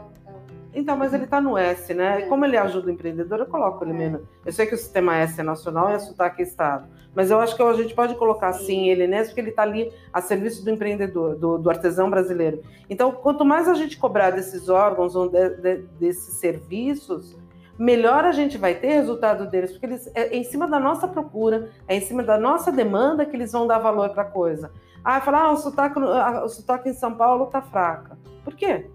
[0.74, 2.22] Então, mas ele está no S, né?
[2.22, 2.26] É.
[2.28, 3.95] Como ele ajuda o empreendedor, eu coloco ele É.
[3.95, 4.22] menos.
[4.45, 6.88] Eu sei que o sistema S é nacional e é Estado.
[7.15, 8.88] Mas eu acho que a gente pode colocar Sim.
[8.89, 12.61] ele nesse, porque ele está ali a serviço do empreendedor, do, do artesão brasileiro.
[12.89, 17.36] Então, quanto mais a gente cobrar desses órgãos ou de- de- desses serviços,
[17.78, 21.70] melhor a gente vai ter resultado deles, porque eles é em cima da nossa procura,
[21.88, 24.72] é em cima da nossa demanda que eles vão dar valor para a coisa.
[25.03, 28.18] Ah, falar, ah, o sotaque, o sotaque em São Paulo tá fraca.
[28.43, 28.89] Por quê?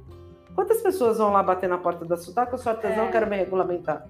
[0.55, 2.53] Quantas pessoas vão lá bater na porta da sotaque?
[2.53, 3.11] Eu sou artesão, é.
[3.11, 4.07] quero me regulamentar.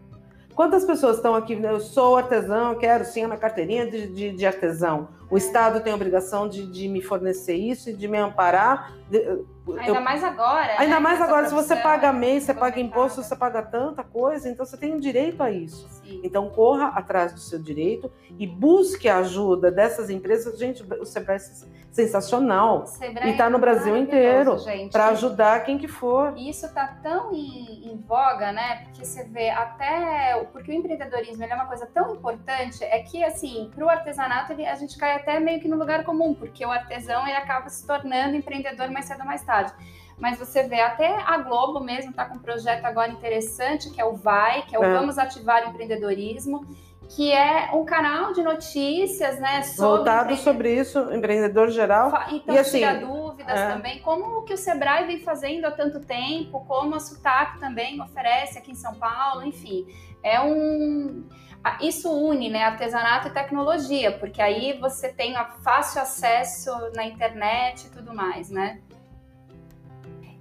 [0.54, 1.54] Quantas pessoas estão aqui?
[1.54, 5.08] Eu sou artesão, quero sim a minha carteirinha de, de, de artesão.
[5.30, 5.38] O é.
[5.38, 8.92] Estado tem a obrigação de, de, me fornecer isso e de me amparar.
[9.78, 10.74] Ainda mais agora.
[10.78, 14.48] Ainda né, mais agora, se você paga MEI, você paga imposto, você paga tanta coisa,
[14.48, 15.88] então você tem direito a isso.
[16.22, 20.58] Então corra atrás do seu direito e busque a ajuda dessessas empresas.
[20.58, 22.86] Gente, o Sebrae é sensacional.
[22.86, 24.56] Sebrae e está no é Brasil inteiro
[24.90, 26.34] para ajudar quem que for.
[26.36, 28.84] Isso está tão em, em, voga, né?
[28.84, 33.70] Porque você vê até porque o empreendedorismo é uma coisa tão importante é que assim
[33.74, 36.70] para o artesanato ele, a gente cai até meio que no lugar comum, porque o
[36.70, 39.72] artesão ele acaba se tornando empreendedor mais cedo ou mais tarde.
[40.22, 44.04] Mas você vê, até a Globo mesmo está com um projeto agora interessante, que é
[44.04, 44.94] o VAI, que é o é.
[44.94, 46.64] Vamos Ativar Empreendedorismo,
[47.08, 49.62] que é um canal de notícias, né?
[49.62, 52.12] Sobre Voltado sobre isso, empreendedor geral.
[52.30, 53.72] Então, e assim, tira dúvidas é.
[53.72, 58.00] também, como o que o Sebrae vem fazendo há tanto tempo, como a Sutac também
[58.00, 59.88] oferece aqui em São Paulo, enfim.
[60.22, 61.24] É um
[61.80, 67.90] isso une né, artesanato e tecnologia, porque aí você tem fácil acesso na internet e
[67.90, 68.80] tudo mais, né?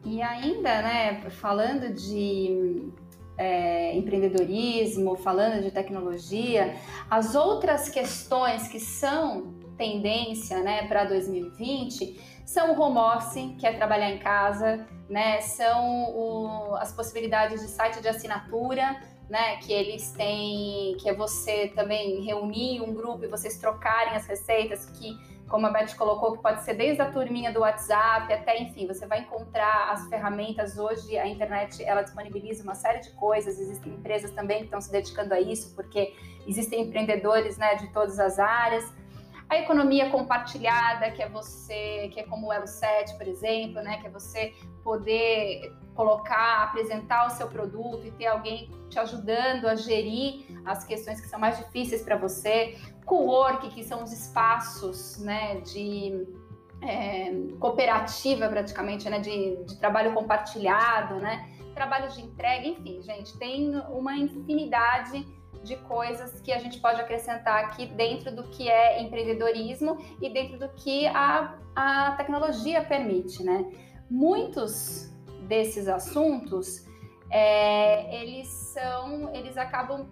[0.04, 2.92] E ainda, né, falando de
[3.38, 6.76] é, empreendedorismo, falando de tecnologia,
[7.10, 13.74] as outras questões que são tendência né, para 2020 são o home office, que é
[13.74, 19.00] trabalhar em casa, né, são o, as possibilidades de site de assinatura,
[19.32, 19.56] né?
[19.58, 24.86] Que eles têm, que é você também reunir um grupo e vocês trocarem as receitas,
[24.86, 25.18] que,
[25.52, 29.06] como a Beth colocou, que pode ser desde a turminha do WhatsApp até, enfim, você
[29.06, 30.78] vai encontrar as ferramentas.
[30.78, 34.90] Hoje a internet ela disponibiliza uma série de coisas, existem empresas também que estão se
[34.90, 36.16] dedicando a isso, porque
[36.48, 38.92] existem empreendedores né, de todas as áreas.
[39.50, 43.98] A economia compartilhada, que é você, que é como o Elo 7, por exemplo, né?
[43.98, 49.76] Que é você poder colocar, apresentar o seu produto e ter alguém te ajudando a
[49.76, 52.78] gerir as questões que são mais difíceis para você.
[53.06, 56.28] Co-work, que são os espaços, né, de
[56.82, 61.50] é, cooperativa praticamente, né, de, de trabalho compartilhado, né?
[61.74, 65.26] Trabalho de entrega, enfim, gente, tem uma infinidade
[65.64, 70.58] de coisas que a gente pode acrescentar aqui dentro do que é empreendedorismo e dentro
[70.58, 73.70] do que a, a tecnologia permite, né?
[74.10, 75.12] Muitos
[75.48, 76.86] desses assuntos,
[77.30, 80.08] é, eles são, eles acabam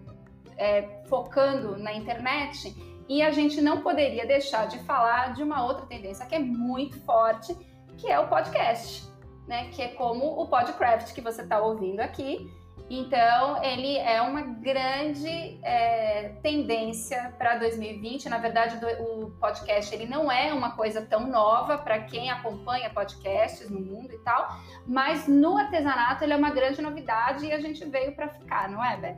[0.59, 2.75] é, focando na internet
[3.07, 6.99] e a gente não poderia deixar de falar de uma outra tendência que é muito
[7.01, 7.55] forte,
[7.97, 9.03] que é o podcast,
[9.47, 9.69] né?
[9.71, 12.47] Que é como o Podcraft que você está ouvindo aqui,
[12.89, 18.27] então, ele é uma grande é, tendência para 2020.
[18.27, 22.89] Na verdade, do, o podcast ele não é uma coisa tão nova para quem acompanha
[22.89, 24.57] podcasts no mundo e tal,
[24.87, 28.83] mas no artesanato ele é uma grande novidade e a gente veio para ficar, não
[28.83, 29.17] é, Beth?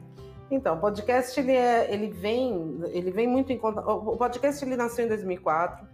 [0.52, 3.80] Então, o podcast ele, é, ele vem, ele vem muito em conta.
[3.80, 5.88] O podcast ele nasceu em 2004.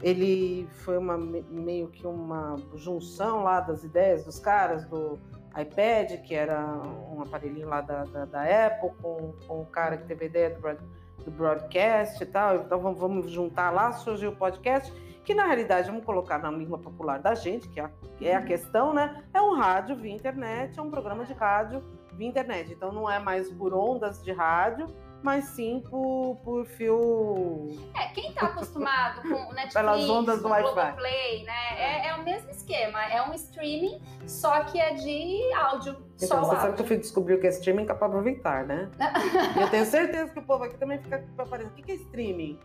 [0.00, 5.18] Ele foi uma meio que uma junção lá das ideias dos caras do
[5.60, 6.64] iPad, que era
[7.12, 10.50] um aparelhinho lá da, da, da Apple, com, com o cara que teve a ideia
[10.50, 10.80] do, broad,
[11.24, 12.56] do broadcast e tal.
[12.56, 14.90] Então vamos, vamos, juntar lá, surgiu o podcast,
[15.24, 17.90] que na realidade, vamos colocar na língua popular da gente, que é,
[18.22, 19.24] é a questão, né?
[19.34, 21.82] É um rádio via internet, é um programa de rádio
[22.12, 22.72] via internet.
[22.72, 24.86] Então não é mais por ondas de rádio,
[25.22, 27.68] mas sim por, por fio.
[27.94, 30.92] É, quem está acostumado com o Netflix, Pelas ondas do Wi-Fi.
[30.96, 31.78] Play, né?
[31.78, 35.96] É, é, o mesmo esquema, é um streaming, só que é de áudio.
[36.16, 36.60] Então, só você áudio.
[36.60, 38.90] sabe que o filho descobriu que é streaming é para aproveitar, né?
[39.60, 41.72] eu tenho certeza que o povo aqui também fica aparecendo.
[41.72, 42.58] O que é streaming?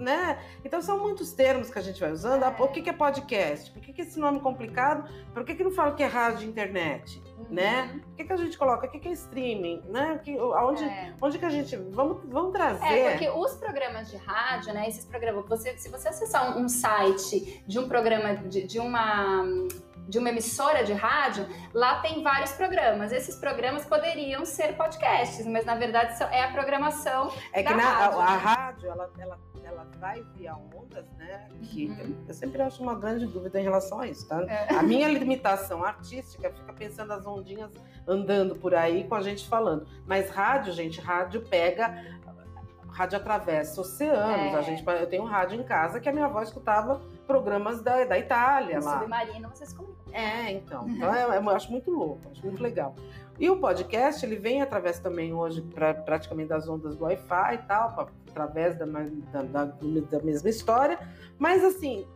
[0.00, 0.38] Né?
[0.64, 2.42] Então são muitos termos que a gente vai usando.
[2.42, 2.48] É.
[2.58, 3.70] O que é podcast?
[3.70, 5.08] Por que, é esse nome complicado?
[5.32, 7.22] Por que, que não fala que é rádio internet?
[7.38, 7.46] Uhum.
[7.50, 8.00] Né?
[8.02, 8.86] Por que, que a gente coloca?
[8.86, 9.82] O que, que é streaming?
[9.88, 10.20] Né?
[10.24, 11.14] Que, aonde, é.
[11.20, 11.76] onde que a gente.
[11.76, 12.84] Vamos, vamos trazer.
[12.86, 14.88] É, porque os programas de rádio, né?
[14.88, 19.44] Esses programas, você, se você acessar um, um site de um programa, de, de uma
[20.10, 23.12] de uma emissora de rádio, lá tem vários programas.
[23.12, 27.32] Esses programas poderiam ser podcasts, mas na verdade é a programação.
[27.52, 31.48] É que na, rádio, a, a, rádio ela, ela, ela vai via ondas, né?
[31.62, 32.24] Que uhum.
[32.26, 34.42] eu sempre acho uma grande dúvida em relação a isso, tá?
[34.42, 34.74] É.
[34.74, 37.70] A minha limitação artística fica pensando as ondinhas
[38.06, 39.86] andando por aí com a gente falando.
[40.06, 42.20] Mas rádio, gente, rádio pega
[42.90, 44.52] rádio atravessa oceanos.
[44.52, 44.56] É.
[44.56, 47.00] A gente, eu tenho um rádio em casa que a minha avó escutava
[47.30, 48.80] programas da, da Itália.
[48.80, 48.98] No lá.
[48.98, 50.12] submarino, vocês comunicam.
[50.12, 50.88] É, então.
[50.88, 52.96] então é, eu acho muito louco, acho muito legal.
[53.38, 57.58] E o podcast, ele vem através também hoje, pra, praticamente das ondas do Wi-Fi e
[57.58, 60.98] tal, pra, através da, da, da, da mesma história.
[61.38, 62.06] Mas, assim,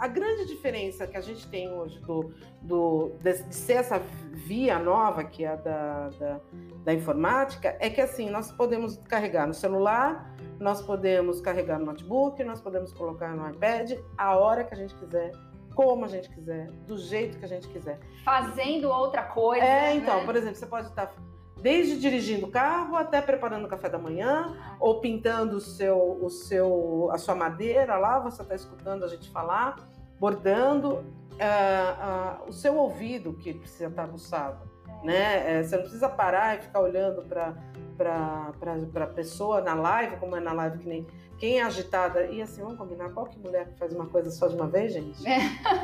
[0.00, 2.32] a grande diferença que a gente tem hoje do,
[2.62, 3.98] do, de, de ser essa
[4.32, 6.40] via nova, que é a da, da,
[6.84, 12.42] da, informática, é que assim, nós podemos carregar no celular, nós podemos carregar no notebook,
[12.42, 15.32] nós podemos colocar no iPad a hora que a gente quiser,
[15.74, 18.00] como a gente quiser, do jeito que a gente quiser.
[18.24, 19.62] Fazendo outra coisa.
[19.62, 20.24] É, então, né?
[20.24, 21.14] por exemplo, você pode estar
[21.60, 26.30] desde dirigindo o carro até preparando o café da manhã ou pintando o seu, o
[26.30, 29.76] seu, a sua madeira lá, você está escutando a gente falar,
[30.20, 30.96] bordando,
[31.40, 34.70] uh, uh, o seu ouvido que precisa estar aguçado,
[35.02, 35.06] é.
[35.06, 35.58] né?
[35.58, 37.54] É, você não precisa parar e ficar olhando para
[38.00, 41.06] para a pessoa na live, como é na live que nem
[41.36, 42.24] quem é agitada.
[42.26, 44.94] E assim, vamos combinar, qual que mulher que faz uma coisa só de uma vez,
[44.94, 45.26] gente?
[45.28, 45.38] É.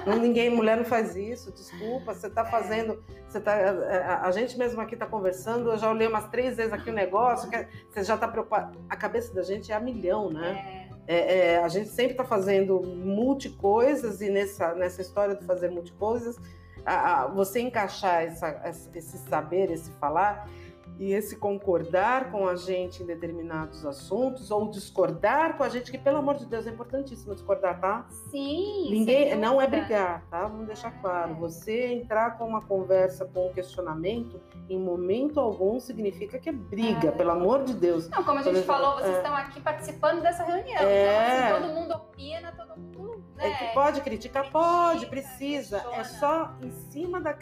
[0.07, 2.51] Não, ninguém, mulher não faz isso, desculpa, você está é.
[2.51, 6.57] fazendo, você tá, a, a, gente mesmo aqui está conversando, eu já olhei umas três
[6.57, 8.79] vezes aqui o negócio, que você já está preocupado.
[8.89, 10.83] A cabeça da gente é a milhão, né?
[10.83, 10.86] É.
[11.07, 15.71] É, é, a gente sempre está fazendo multi coisas e nessa, nessa história de fazer
[15.71, 16.37] multi coisas,
[16.85, 18.61] a, a, você encaixar essa,
[18.95, 20.49] esse saber, esse falar,
[20.99, 25.99] e esse concordar com a gente em determinados assuntos ou discordar com a gente, que
[25.99, 28.07] pelo amor de Deus é importantíssimo discordar, tá?
[28.31, 28.89] Sim.
[28.91, 30.47] Ninguém não é brigar, tá?
[30.47, 31.33] Vamos deixar claro.
[31.33, 31.35] É.
[31.35, 37.09] Você entrar com uma conversa, com um questionamento, em momento algum significa que é briga,
[37.09, 37.13] é.
[37.13, 38.09] pelo amor de Deus.
[38.09, 39.19] Não, como a gente falou, vocês é.
[39.19, 40.83] estão aqui participando dessa reunião.
[40.83, 41.49] É.
[41.49, 43.25] Então, assim, todo mundo opina, todo mundo.
[43.37, 43.49] Né?
[43.49, 45.85] É que pode criticar, pode, precisa.
[45.93, 47.35] É só em cima da,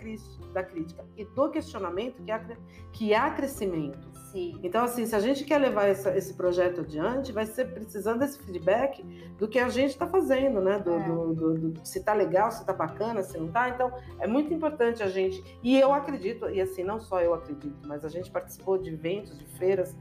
[0.54, 2.56] da crítica e do questionamento que há,
[2.92, 4.08] que há crescimento.
[4.30, 4.58] Sim.
[4.62, 8.38] Então, assim, se a gente quer levar essa, esse projeto adiante, vai ser precisando desse
[8.38, 9.02] feedback
[9.38, 10.78] do que a gente está fazendo, né?
[10.78, 11.06] Do, é.
[11.06, 13.68] do, do, do, se tá legal, se tá bacana, se não tá.
[13.68, 15.58] Então, é muito importante a gente.
[15.62, 19.38] E eu acredito, e assim, não só eu acredito, mas a gente participou de eventos,
[19.38, 19.94] de feiras.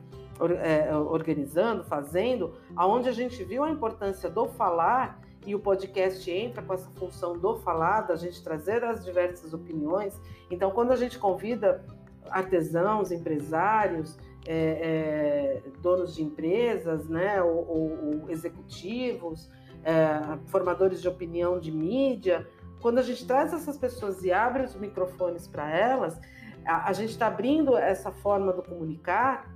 [0.63, 6.61] É, organizando, fazendo, aonde a gente viu a importância do falar e o podcast entra
[6.61, 10.19] com essa função do falar, da gente trazer as diversas opiniões.
[10.49, 11.83] Então, quando a gente convida
[12.29, 19.49] artesãos, empresários, é, é, donos de empresas, né, ou, ou, ou executivos,
[19.83, 22.47] é, formadores de opinião de mídia,
[22.81, 26.19] quando a gente traz essas pessoas e abre os microfones para elas,
[26.65, 29.49] a, a gente está abrindo essa forma do comunicar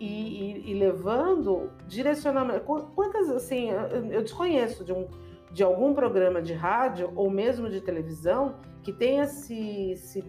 [0.00, 2.64] e, e, e, levando direcionamento.
[2.64, 5.08] Quantas, assim, eu, eu desconheço de um
[5.52, 10.24] de algum programa de rádio ou mesmo de televisão que tenha se, se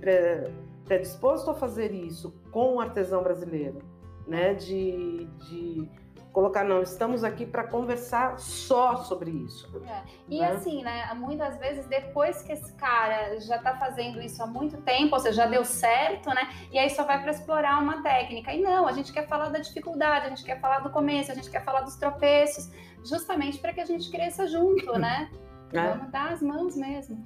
[0.85, 3.79] predisposto a fazer isso com o artesão brasileiro,
[4.27, 4.53] né?
[4.53, 5.89] De, de
[6.33, 9.71] colocar, não, estamos aqui para conversar só sobre isso.
[9.87, 10.01] É.
[10.27, 10.51] E né?
[10.51, 15.15] assim, né, muitas vezes depois que esse cara já está fazendo isso há muito tempo,
[15.15, 18.51] ou seja, já deu certo, né, e aí só vai para explorar uma técnica.
[18.51, 21.35] E não, a gente quer falar da dificuldade, a gente quer falar do começo, a
[21.35, 22.71] gente quer falar dos tropeços,
[23.03, 25.29] justamente para que a gente cresça junto, né?
[25.71, 25.89] É.
[25.89, 27.23] Vamos dar as mãos mesmo.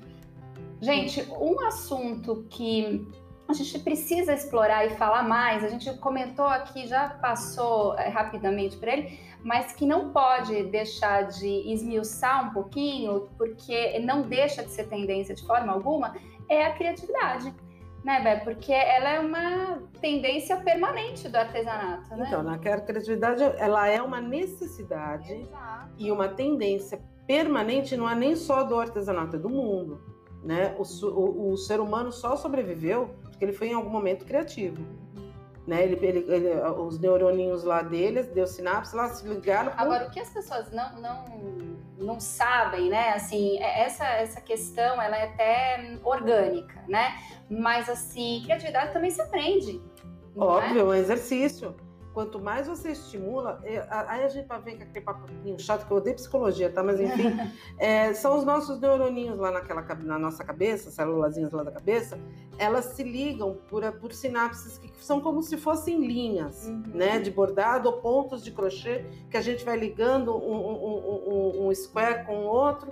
[0.82, 3.08] Gente, um assunto que
[3.48, 5.64] a gente precisa explorar e falar mais.
[5.64, 11.24] A gente comentou aqui, já passou é, rapidamente por ele, mas que não pode deixar
[11.28, 16.16] de esmiuçar um pouquinho, porque não deixa de ser tendência de forma alguma,
[16.50, 17.54] é a criatividade.
[18.08, 18.38] Né, Bé?
[18.38, 22.24] Porque ela é uma tendência permanente do artesanato, né?
[22.26, 25.92] Então, na criatividade, ela é uma necessidade Exato.
[25.98, 30.02] e uma tendência permanente, não é nem só do artesanato, é do mundo.
[30.42, 30.74] Né?
[30.80, 34.82] O, o, o ser humano só sobreviveu porque ele foi em algum momento criativo.
[35.68, 35.84] Né?
[35.84, 39.74] Ele, ele, ele, os neuroninhos lá deles, deu sinapse lá, se ligaram.
[39.76, 41.26] Agora, o que as pessoas não, não,
[41.98, 43.10] não sabem, né?
[43.10, 47.18] Assim, é, essa, essa questão, ela é até orgânica, né?
[47.50, 49.82] Mas, assim, criatividade também se aprende.
[50.38, 51.76] Óbvio, é um exercício
[52.18, 53.62] quanto mais você estimula,
[54.08, 56.82] aí a gente vai ver que aquele papinho chato, que eu odeio psicologia, tá?
[56.82, 57.38] Mas enfim,
[57.78, 62.20] é, são os nossos neuroninhos lá naquela, na nossa cabeça, célulazinhas lá da cabeça,
[62.58, 66.82] elas se ligam por, por sinapses que são como se fossem linhas, uhum.
[66.92, 67.20] né?
[67.20, 71.76] De bordado ou pontos de crochê que a gente vai ligando um, um, um, um
[71.76, 72.92] square com o outro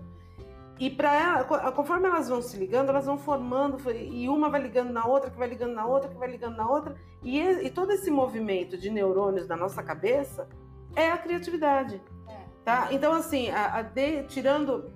[0.78, 4.92] e para ela, conforme elas vão se ligando, elas vão formando, e uma vai ligando
[4.92, 7.92] na outra, que vai ligando na outra, que vai ligando na outra, e, e todo
[7.92, 10.50] esse movimento de neurônios da nossa cabeça
[10.94, 12.02] é a criatividade.
[12.28, 12.38] É.
[12.66, 12.90] Tá?
[12.92, 14.92] Então, assim, a, a de, tirando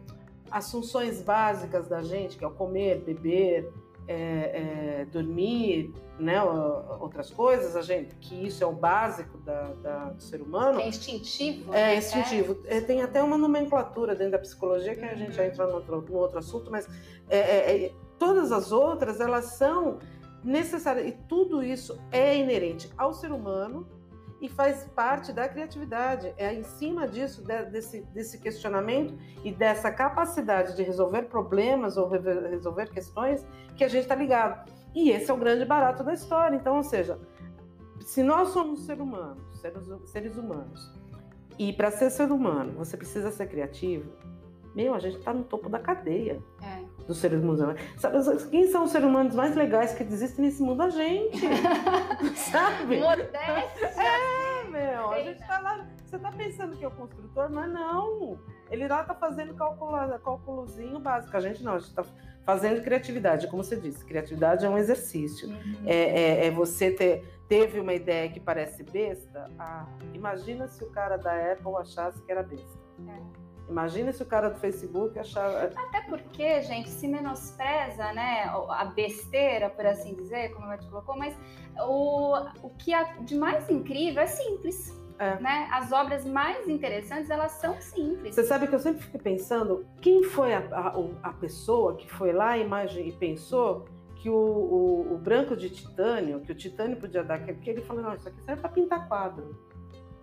[0.52, 3.72] as funções básicas da gente, que é o comer, beber,
[4.10, 10.06] é, é, dormir, né, outras coisas, a gente, que isso é o básico da, da
[10.10, 10.80] do ser humano.
[10.80, 11.72] É instintivo.
[11.72, 11.96] É né?
[11.98, 12.58] instintivo.
[12.66, 12.82] É.
[12.82, 15.12] tem até uma nomenclatura dentro da psicologia que uhum.
[15.12, 16.90] a gente já entra no outro, no outro assunto, mas
[17.30, 20.00] é, é, é, todas as outras elas são
[20.44, 23.88] necessárias e tudo isso é inerente ao ser humano
[24.42, 26.34] e faz parte da criatividade.
[26.38, 32.90] É em cima disso, desse, desse questionamento e dessa capacidade de resolver problemas ou resolver
[32.90, 34.72] questões que a gente está ligado.
[34.96, 36.56] E esse é o grande barato da história.
[36.56, 37.20] Então, ou seja,
[38.02, 40.92] se nós somos seres humanos, seres, seres humanos,
[41.58, 44.12] e para ser ser humano você precisa ser criativo,
[44.74, 46.99] meu, a gente está no topo da cadeia é.
[47.10, 47.76] Dos seres humanos.
[47.98, 50.84] Sabe quem são os seres humanos mais legais que existem nesse mundo?
[50.84, 51.42] A gente.
[52.52, 53.00] sabe?
[53.00, 53.88] Modéstia.
[53.98, 55.12] É, meu.
[55.12, 55.86] A gente tá lá.
[56.06, 58.40] Você está pensando que é o construtor, mas não.
[58.70, 61.36] Ele lá está fazendo cálculo, cálculozinho básico.
[61.36, 62.04] A gente não, a gente está
[62.46, 64.06] fazendo criatividade, como você disse.
[64.06, 65.50] Criatividade é um exercício.
[65.50, 65.84] Uhum.
[65.86, 69.50] É, é, é, você ter, teve uma ideia que parece besta.
[69.58, 72.80] Ah, imagina se o cara da Apple achasse que era besta.
[73.08, 73.49] É.
[73.70, 75.66] Imagina se o cara do Facebook achar.
[75.66, 81.16] Até porque, gente, se menospreza, né, a besteira, por assim dizer, como a gente colocou,
[81.18, 81.38] mas
[81.78, 84.98] o, o que há de mais incrível é simples.
[85.20, 85.38] É.
[85.40, 85.68] Né?
[85.72, 88.34] As obras mais interessantes, elas são simples.
[88.34, 90.94] Você sabe que eu sempre fico pensando, quem foi a, a,
[91.24, 96.52] a pessoa que foi lá e pensou que o, o, o, branco de titânio, que
[96.52, 99.58] o titânio podia dar, porque ele falou, não, isso aqui serve para pintar quadro.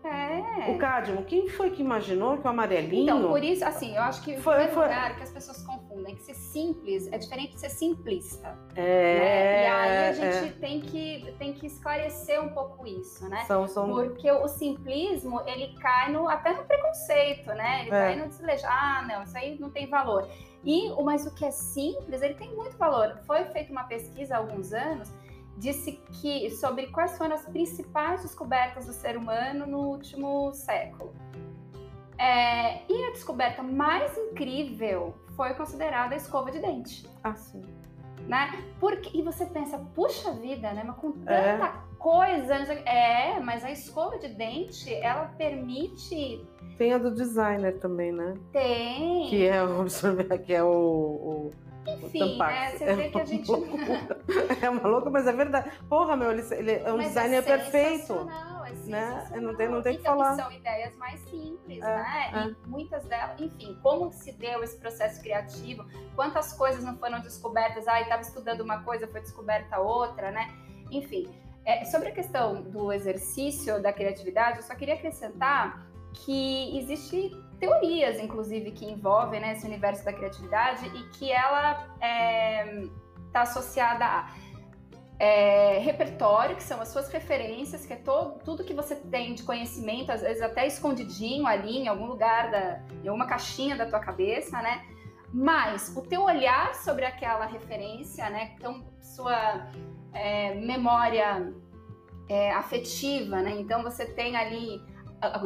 [0.04, 0.70] É.
[0.70, 3.02] O cádmio, quem foi que imaginou que o amarelinho.
[3.02, 4.84] Então, por isso, assim, eu acho que foi, foi...
[4.84, 8.56] lugar que as pessoas confundem que ser simples é diferente de ser simplista.
[8.74, 9.18] É.
[9.18, 9.62] Né?
[9.62, 10.52] E aí a gente é.
[10.60, 13.44] tem, que, tem que esclarecer um pouco isso, né?
[13.46, 13.88] São, são...
[13.88, 17.80] Porque o simplismo, ele cai no, até no preconceito, né?
[17.80, 17.90] Ele é.
[17.90, 18.66] cai no desejo.
[18.66, 20.28] Ah, não, isso aí não tem valor.
[20.64, 23.18] E, mas o que é simples, ele tem muito valor.
[23.26, 25.12] Foi feita uma pesquisa há alguns anos
[25.56, 31.14] disse que sobre quais foram as principais descobertas do ser humano no último século.
[32.18, 37.08] É, e a descoberta mais incrível foi considerada a escova de dente.
[37.22, 37.62] Ah, sim.
[38.26, 38.64] Né?
[38.80, 40.82] Porque, e você pensa, puxa vida, né?
[40.84, 41.72] Mas com tanta é.
[41.98, 42.54] coisa.
[42.54, 46.44] É, mas a escova de dente, ela permite.
[46.76, 48.34] Tem a do designer também, né?
[48.50, 49.28] Tem.
[49.28, 49.84] Que é o,
[50.44, 51.50] que é o, o
[51.86, 53.50] enfim, né, você vê que a gente.
[54.62, 55.70] é uma louca, mas é verdade.
[55.88, 58.12] Porra, meu, ele, ele é um mas designer é perfeito.
[58.12, 58.56] É
[58.86, 59.28] né?
[59.40, 60.34] Não tem, não tem então, que falar.
[60.34, 62.30] São ideias mais simples, é, né?
[62.34, 62.48] É.
[62.48, 65.84] E muitas delas, enfim, como se deu esse processo criativo,
[66.14, 70.52] quantas coisas não foram descobertas, ah, estava estudando uma coisa, foi descoberta outra, né?
[70.90, 71.28] Enfim,
[71.64, 78.18] é, sobre a questão do exercício da criatividade, eu só queria acrescentar que existe teorias,
[78.18, 82.84] inclusive, que envolvem né, esse universo da criatividade e que ela está é,
[83.32, 84.30] tá associada a
[85.18, 89.42] é, repertório, que são as suas referências, que é todo, tudo que você tem de
[89.42, 94.00] conhecimento, às vezes até escondidinho ali em algum lugar, da, em alguma caixinha da tua
[94.00, 94.84] cabeça, né?
[95.32, 98.52] Mas o teu olhar sobre aquela referência, né?
[98.56, 99.66] Então, sua
[100.12, 101.52] é, memória
[102.28, 103.52] é, afetiva, né?
[103.58, 104.82] Então, você tem ali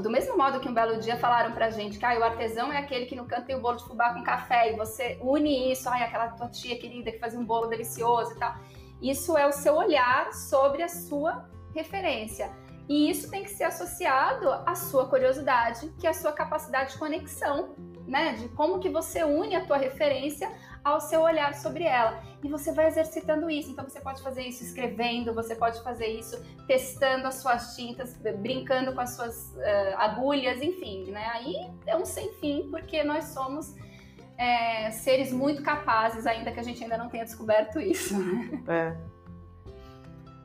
[0.02, 2.78] do mesmo modo que um belo dia falaram pra gente que ah, o artesão é
[2.78, 5.88] aquele que no canto tem o bolo de fubá com café e você une isso,
[5.88, 8.54] ai, aquela tua tia querida que fazia um bolo delicioso e tal.
[9.00, 12.50] Isso é o seu olhar sobre a sua referência.
[12.88, 16.98] E isso tem que ser associado à sua curiosidade, que é a sua capacidade de
[16.98, 18.32] conexão, né?
[18.32, 20.50] De como que você une a tua referência
[20.84, 22.22] ao seu olhar sobre ela.
[22.42, 23.70] E você vai exercitando isso.
[23.70, 28.92] Então você pode fazer isso escrevendo, você pode fazer isso testando as suas tintas, brincando
[28.94, 31.26] com as suas uh, agulhas, enfim, né?
[31.34, 33.74] Aí é um sem fim, porque nós somos
[34.38, 38.14] é, seres muito capazes, ainda que a gente ainda não tenha descoberto isso.
[38.68, 38.96] É.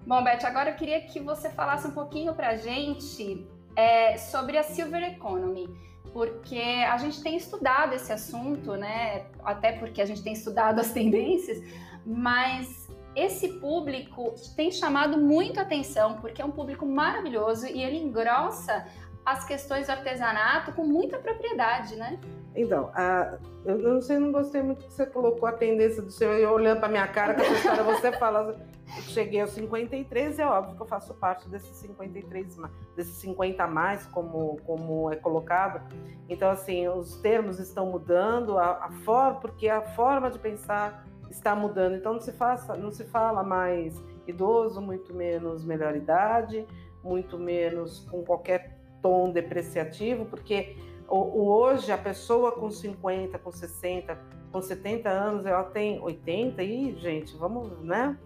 [0.05, 4.63] Bom, Beth, agora eu queria que você falasse um pouquinho pra gente é, sobre a
[4.63, 5.67] Silver Economy
[6.15, 9.25] porque a gente tem estudado esse assunto, né?
[9.43, 11.61] Até porque a gente tem estudado as tendências,
[12.05, 18.87] mas esse público tem chamado muito atenção, porque é um público maravilhoso e ele engrossa
[19.25, 22.17] as questões do artesanato com muita propriedade, né?
[22.55, 26.31] Então, a, eu, não sei, não gostei muito que você colocou a tendência do seu,
[26.31, 28.55] eu olhando para minha cara, com essa história, você fala,
[28.85, 32.57] cheguei aos 53, é óbvio que eu faço parte desses 53,
[32.95, 35.81] desses 50 a mais, como, como é colocado.
[36.29, 41.55] Então, assim, os termos estão mudando, a, a forma, porque a forma de pensar está
[41.55, 41.95] mudando.
[41.95, 46.65] Então, não se, faça, não se fala mais idoso, muito menos melhor idade,
[47.03, 50.75] muito menos com qualquer tom depreciativo, porque
[51.07, 54.17] hoje a pessoa com 50, com 60,
[54.51, 58.17] com 70 anos, ela tem 80 e, gente, vamos, né?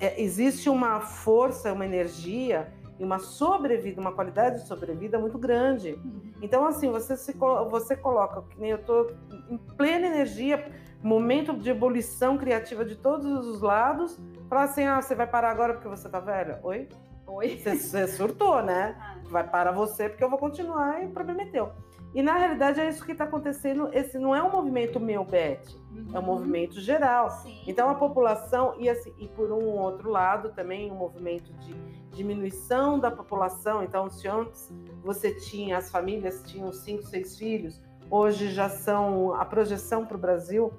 [0.00, 5.98] É, existe uma força, uma energia e uma sobrevida, uma qualidade de sobrevida muito grande.
[6.40, 7.32] Então, assim, você se
[7.70, 9.10] você coloca, que nem eu estou
[9.48, 10.70] em plena energia,
[11.02, 14.18] momento de ebulição criativa de todos os lados,
[14.48, 16.60] falar assim, ah, você vai parar agora porque você está velha?
[16.62, 16.88] Oi?
[17.26, 17.58] Oi?
[17.58, 18.96] Você surtou, né?
[19.04, 19.14] Ah.
[19.30, 21.72] Vai para você porque eu vou continuar e o problema é teu.
[22.14, 23.88] E na realidade é isso que está acontecendo.
[23.92, 26.06] Esse não é um movimento meu, Beth, uhum.
[26.12, 26.26] é um uhum.
[26.26, 27.28] movimento geral.
[27.30, 27.60] Sim.
[27.66, 31.74] Então a população, e, assim, e por um outro lado também um movimento de
[32.14, 33.82] diminuição da população.
[33.82, 39.44] Então, se antes você tinha, as famílias tinham cinco, seis filhos, hoje já são a
[39.44, 40.72] projeção para o Brasil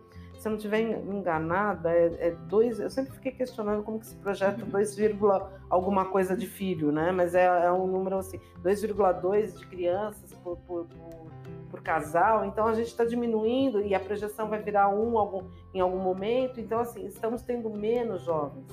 [0.46, 2.80] se eu não estiver enganada, é, é dois.
[2.80, 5.42] Eu sempre fiquei questionando como que se projeta 2, uhum.
[5.72, 7.12] alguma coisa de filho, né?
[7.12, 11.25] Mas é, é um número assim, 2,2 de crianças por, por, por,
[11.76, 12.46] por, casal.
[12.46, 16.60] Então a gente está diminuindo e a projeção vai virar um algum, em algum momento.
[16.60, 18.66] Então, assim, estamos tendo menos jovens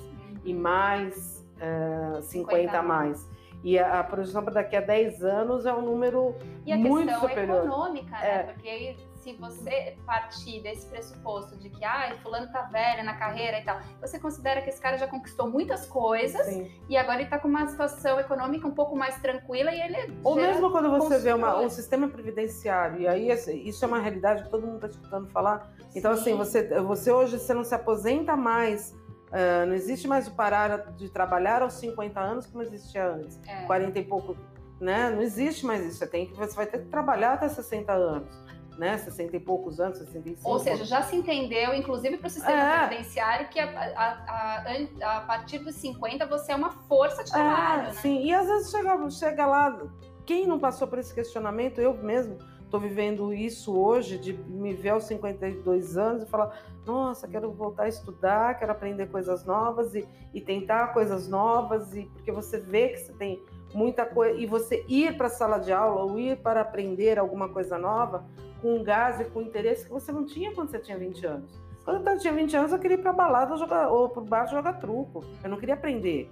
[0.43, 3.29] e mais uh, 50, 50 a mais.
[3.63, 6.35] E a, a projeção para daqui a 10 anos é um número
[6.65, 6.65] muito superior.
[6.65, 8.39] E a questão econômica, né?
[8.39, 8.43] É.
[8.43, 13.63] Porque se você partir desse pressuposto de que, ah, fulano tá velho na carreira e
[13.63, 16.69] tal, você considera que esse cara já conquistou muitas coisas Sim.
[16.89, 20.07] e agora ele tá com uma situação econômica um pouco mais tranquila e ele é
[20.23, 23.99] Ou mesmo quando você vê uma, um sistema previdenciário, e aí assim, isso é uma
[23.99, 25.73] realidade que todo mundo tá escutando falar.
[25.95, 26.21] Então, Sim.
[26.21, 28.93] assim, você, você hoje você não se aposenta mais
[29.33, 33.39] Uh, não existe mais o parar de trabalhar aos 50 anos como existia antes.
[33.47, 33.65] É.
[33.65, 34.37] 40 e pouco,
[34.79, 35.09] né?
[35.09, 35.97] Não existe mais isso.
[35.97, 38.42] Você, tem que, você vai ter que trabalhar até 60 anos.
[38.77, 40.49] Né, 60 e poucos anos, 65.
[40.49, 42.87] Ou seja, já se entendeu, inclusive para o sistema é.
[42.87, 44.63] previdenciário, que a, a,
[45.03, 47.81] a, a, partir dos 50 você é uma força de é, trabalho.
[47.81, 47.91] É, né?
[47.93, 49.79] Sim, e às vezes chega, chega lá,
[50.25, 52.39] quem não passou por esse questionamento, eu mesmo,
[52.73, 57.83] estou vivendo isso hoje, de me ver aos 52 anos e falar: nossa, quero voltar
[57.83, 62.89] a estudar, quero aprender coisas novas e, e tentar coisas novas, e porque você vê
[62.89, 63.43] que você tem
[63.73, 67.47] muita coisa, e você ir para a sala de aula ou ir para aprender alguma
[67.47, 68.25] coisa nova
[68.63, 71.61] com um gás e com interesse que você não tinha quando você tinha 20 anos.
[71.85, 74.47] Quando eu tinha 20 anos, eu queria ir para balada jogar, ou para o bar
[74.47, 75.23] jogar truco.
[75.43, 76.31] Eu não queria aprender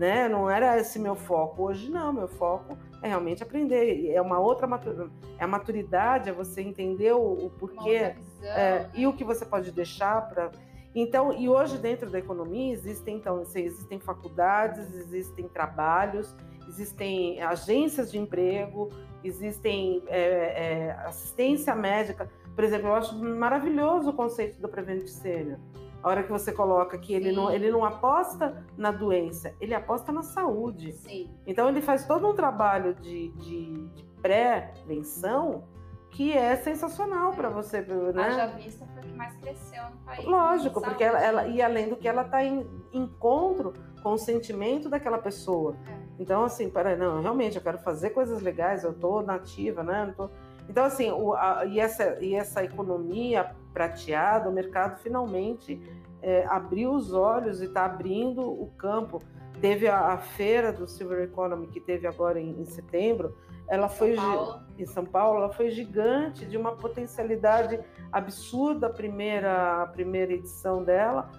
[0.00, 0.28] né?
[0.28, 1.64] Não era esse meu foco.
[1.64, 4.10] Hoje não, meu foco é realmente aprender.
[4.10, 8.90] É uma outra maturidade, é a maturidade, é você entender o, o porquê é, né?
[8.94, 10.50] e o que você pode deixar para.
[10.94, 16.34] Então, e hoje dentro da economia existem então existem faculdades, existem trabalhos,
[16.66, 18.88] existem agências de emprego,
[19.22, 22.30] existem é, é, assistência médica.
[22.54, 25.58] Por exemplo, eu acho maravilhoso o conceito do Prevent Senior
[26.02, 30.10] a hora que você coloca que ele não, ele não aposta na doença, ele aposta
[30.10, 30.92] na saúde.
[30.92, 31.30] Sim.
[31.46, 35.64] Então ele faz todo um trabalho de, de, de pré-venção
[36.10, 37.82] que é sensacional para você.
[37.82, 38.22] Né?
[38.22, 40.24] Haja vista foi o que mais cresceu no país.
[40.24, 44.88] Lógico, porque ela, ela, e além do que ela está em encontro com o sentimento
[44.88, 45.76] daquela pessoa.
[45.86, 46.09] É.
[46.20, 50.12] Então, assim, para não, realmente eu quero fazer coisas legais, eu estou nativa, né?
[50.14, 50.28] Tô...
[50.68, 55.80] Então, assim, o, a, e, essa, e essa economia prateada, o mercado finalmente
[56.20, 59.22] é, abriu os olhos e está abrindo o campo.
[59.62, 63.34] Teve a, a, feira do Silver Economy que teve agora em, em setembro,
[63.66, 64.60] ela São foi Paulo.
[64.78, 67.80] em São Paulo, ela foi gigante, de uma potencialidade
[68.12, 71.30] absurda a primeira, a primeira edição dela.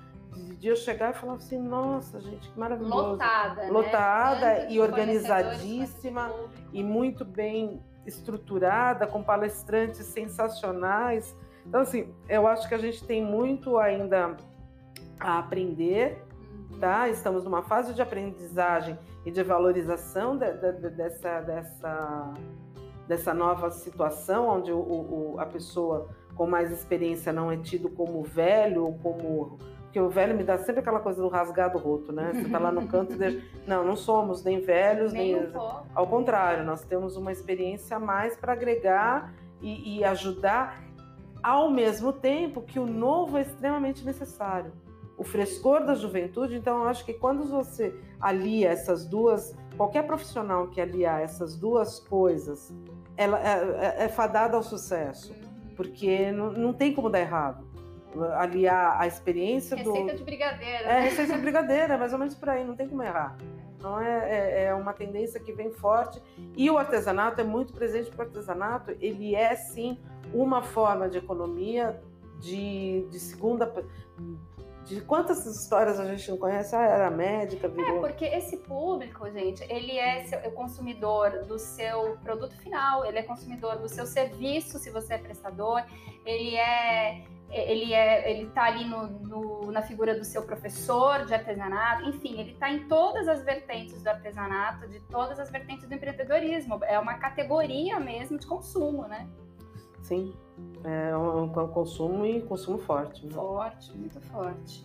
[0.58, 2.96] De eu chegar e falar assim, nossa, gente, que maravilhoso.
[2.96, 3.70] Lotada, né?
[3.70, 4.72] Lotada né?
[4.72, 6.32] e organizadíssima
[6.72, 11.36] e muito bem estruturada, com palestrantes sensacionais.
[11.66, 14.38] Então, assim, eu acho que a gente tem muito ainda
[15.20, 16.24] a aprender,
[16.72, 16.80] uhum.
[16.80, 17.10] tá?
[17.10, 22.34] Estamos numa fase de aprendizagem e de valorização de, de, de, dessa, dessa,
[23.08, 28.24] dessa nova situação, onde o, o, a pessoa com mais experiência não é tido como
[28.24, 29.60] velho ou como
[29.92, 32.32] porque o velho me dá sempre aquela coisa do rasgado roto, né?
[32.34, 33.46] Você tá lá no canto e deixa...
[33.68, 35.34] Não, não somos nem velhos, nem.
[35.36, 35.50] nem...
[35.50, 40.82] Um Ao contrário, nós temos uma experiência a mais para agregar e, e ajudar,
[41.44, 44.72] ao mesmo tempo que o novo é extremamente necessário.
[45.18, 50.70] O frescor da juventude, então eu acho que quando você alia essas duas, qualquer profissional
[50.70, 52.74] que aliar essas duas coisas,
[53.18, 55.76] ela é, é, é fadada ao sucesso, uhum.
[55.76, 57.71] porque não, não tem como dar errado
[58.38, 60.06] aliar a experiência receita do.
[60.06, 60.84] Receita de brigadeiro.
[60.86, 63.38] É, receita de brigadeiro, é mais ou menos por aí, não tem como errar.
[63.82, 66.22] Então é, é, é, uma tendência que vem forte.
[66.56, 69.98] E o artesanato é muito presente, porque o artesanato ele é sim
[70.32, 72.00] uma forma de economia
[72.40, 73.74] de, de segunda.
[74.86, 76.76] De quantas histórias a gente não conhece?
[76.76, 77.98] Ah, era médica, virou...
[77.98, 83.20] É, porque esse público, gente, ele é, seu, é consumidor do seu produto final, ele
[83.20, 85.84] é consumidor do seu serviço, se você é prestador,
[86.26, 91.34] ele é ele é ele está ali no, no, na figura do seu professor de
[91.34, 95.94] artesanato, enfim, ele está em todas as vertentes do artesanato, de todas as vertentes do
[95.94, 96.80] empreendedorismo.
[96.84, 99.28] É uma categoria mesmo de consumo, né?
[100.02, 100.34] Sim,
[100.84, 103.28] é um, um consumo e consumo forte.
[103.30, 104.84] Forte, muito forte.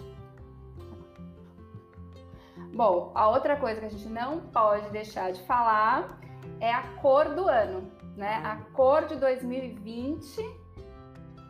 [2.74, 6.20] Bom, a outra coisa que a gente não pode deixar de falar
[6.60, 8.42] é a cor do ano, né?
[8.44, 10.65] A cor de 2020,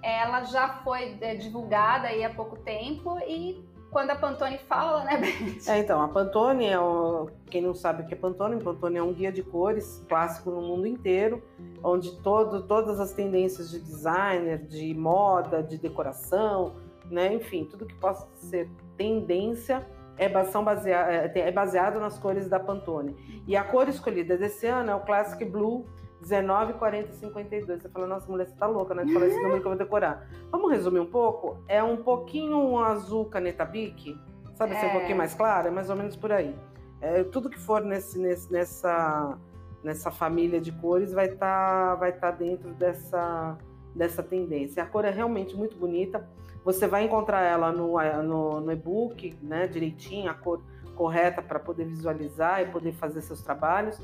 [0.06, 5.70] ela já foi é, divulgada há pouco tempo e quando a Pantone fala, né, Beth?
[5.72, 7.28] É, então, a Pantone é o...
[7.46, 10.60] quem não sabe o que é Pantone, Pantone é um guia de cores clássico no
[10.60, 11.42] mundo inteiro,
[11.82, 16.74] onde todo, todas as tendências de designer, de moda, de decoração,
[17.10, 19.86] né, enfim, tudo que possa ser tendência
[20.18, 23.16] é, são baseado, é, é baseado nas cores da Pantone.
[23.46, 25.84] E a cor escolhida desse ano é o Classic Blue
[26.28, 27.82] 19, 40 52.
[27.82, 29.04] Você fala, nossa, mulher, você tá louca, né?
[29.04, 30.28] De falar esse número que eu vou decorar.
[30.50, 31.56] Vamos resumir um pouco?
[31.68, 34.18] É um pouquinho um azul caneta bic,
[34.54, 34.74] sabe?
[34.74, 34.80] É.
[34.80, 36.54] Ser um pouquinho mais claro, é mais ou menos por aí.
[37.00, 39.38] É, tudo que for nesse, nesse, nessa,
[39.84, 43.56] nessa família de cores vai estar tá, vai tá dentro dessa,
[43.94, 44.82] dessa tendência.
[44.82, 46.28] A cor é realmente muito bonita.
[46.64, 49.68] Você vai encontrar ela no, no, no e-book, né?
[49.68, 50.60] Direitinho, a cor
[50.96, 54.00] correta para poder visualizar e poder fazer seus trabalhos.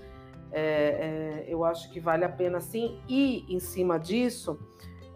[0.52, 3.00] É, é, eu acho que vale a pena sim.
[3.08, 4.58] E em cima disso,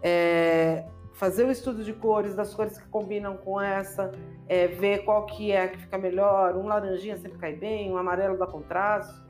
[0.01, 4.11] é, fazer o estudo de cores, das cores que combinam com essa,
[4.47, 6.55] é, ver qual que é que fica melhor.
[6.55, 9.27] Um laranjinha sempre cai bem, um amarelo dá contraste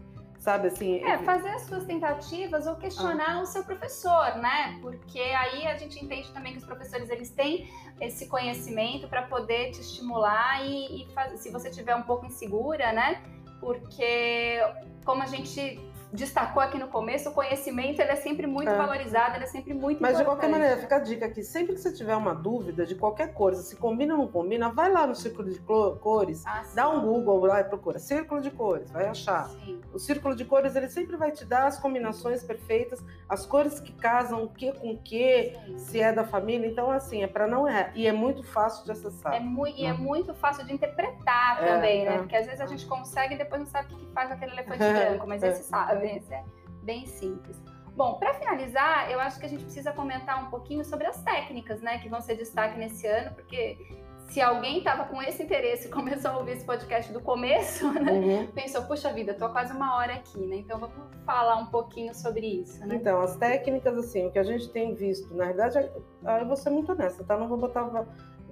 [0.47, 1.03] sabe assim?
[1.03, 3.41] É, fazer as suas tentativas ou questionar ah.
[3.41, 4.79] o seu professor, né?
[4.81, 7.69] Porque aí a gente entende também que os professores eles têm
[7.99, 12.93] esse conhecimento para poder te estimular e, e fazer, se você tiver um pouco insegura,
[12.93, 13.21] né?
[13.59, 14.59] Porque
[15.03, 15.79] como a gente
[16.11, 18.77] destacou aqui no começo, o conhecimento ele é sempre muito é.
[18.77, 20.17] valorizado, ele é sempre muito Mas importante.
[20.19, 23.33] de qualquer maneira, fica a dica aqui, sempre que você tiver uma dúvida de qualquer
[23.33, 27.01] coisa, se combina ou não combina, vai lá no círculo de cores, ah, dá um
[27.01, 29.49] Google lá e procura círculo de cores, vai achar.
[29.49, 29.81] Sim.
[29.93, 33.91] O círculo de cores, ele sempre vai te dar as combinações perfeitas, as cores que
[33.91, 37.67] casam o que com o que, se é da família, então assim, é para não
[37.67, 37.91] errar.
[37.95, 39.33] E é muito fácil de acessar.
[39.33, 42.15] É muito, E é muito fácil de interpretar é, também, né?
[42.15, 42.17] É.
[42.19, 44.79] Porque às vezes a gente consegue e depois não sabe o que faz aquele elefante
[44.79, 45.49] branco, mas é.
[45.49, 46.43] esse sabe é
[46.83, 47.61] bem simples.
[47.95, 51.81] Bom, para finalizar, eu acho que a gente precisa comentar um pouquinho sobre as técnicas,
[51.81, 53.77] né, que vão ser destaque nesse ano, porque
[54.29, 58.11] se alguém estava com esse interesse e começou a ouvir esse podcast do começo, né,
[58.11, 58.47] uhum.
[58.47, 60.57] pensou, puxa vida, estou quase uma hora aqui, né?
[60.57, 62.95] Então vamos falar um pouquinho sobre isso, né?
[62.95, 66.69] Então, as técnicas, assim, o que a gente tem visto, na verdade, eu vou ser
[66.69, 67.37] muito honesta, tá?
[67.37, 67.89] Não vou botar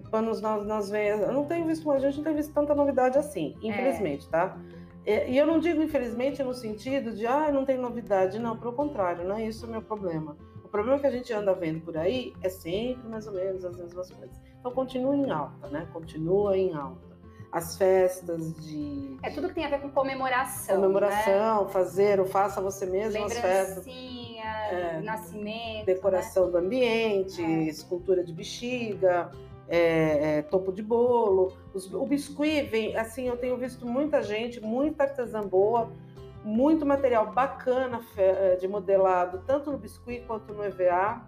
[0.10, 1.22] panos nas, nas veias.
[1.22, 4.32] Eu não tenho visto, a gente não tem visto tanta novidade assim, infelizmente, é.
[4.32, 4.57] tá?
[5.06, 8.40] É, e eu não digo, infelizmente, no sentido de, ah, não tem novidade.
[8.40, 10.36] Não, pelo contrário, não é isso o meu problema.
[10.64, 13.77] O problema que a gente anda vendo por aí é sempre mais ou menos as
[13.77, 14.36] mesmas coisas.
[14.60, 15.88] Então, continua em alta, né?
[15.94, 17.15] Continua em alta.
[17.52, 19.18] As festas de.
[19.23, 20.76] É tudo que tem a ver com comemoração.
[20.76, 21.72] Comemoração, né?
[21.72, 23.86] fazer ou faça você mesmo as festas.
[23.88, 25.86] É, nascimento.
[25.86, 26.52] Decoração né?
[26.52, 27.64] do ambiente, é.
[27.64, 29.32] escultura de bexiga
[29.68, 31.54] é, é, topo de bolo.
[31.74, 35.92] Os, o biscuit vem, assim, eu tenho visto muita gente, muita artesã boa,
[36.44, 41.26] muito material bacana é, de modelado, tanto no biscuit quanto no EVA,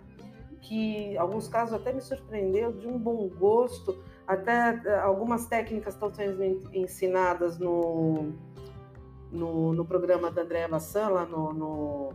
[0.61, 3.97] que em alguns casos até me surpreendeu, de um bom gosto.
[4.27, 6.43] Até é, algumas técnicas estão sendo
[6.73, 8.33] ensinadas no,
[9.31, 12.09] no, no programa da Andréa Bassan, lá no, no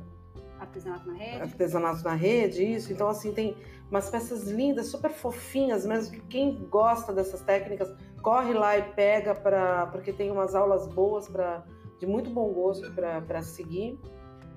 [0.60, 1.42] Artesanato na rede?
[1.42, 2.92] Artesanato na rede, isso.
[2.92, 3.56] Então, assim, tem
[3.92, 9.34] umas peças lindas, super fofinhas mesmo, que quem gosta dessas técnicas, corre lá e pega,
[9.34, 11.62] pra, porque tem umas aulas boas, pra,
[12.00, 13.98] de muito bom gosto para seguir.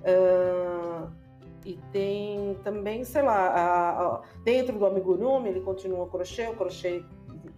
[0.05, 1.11] Uh,
[1.65, 7.03] e tem também, sei lá, a, a, dentro do amigurumi, ele continua crochê, o crochê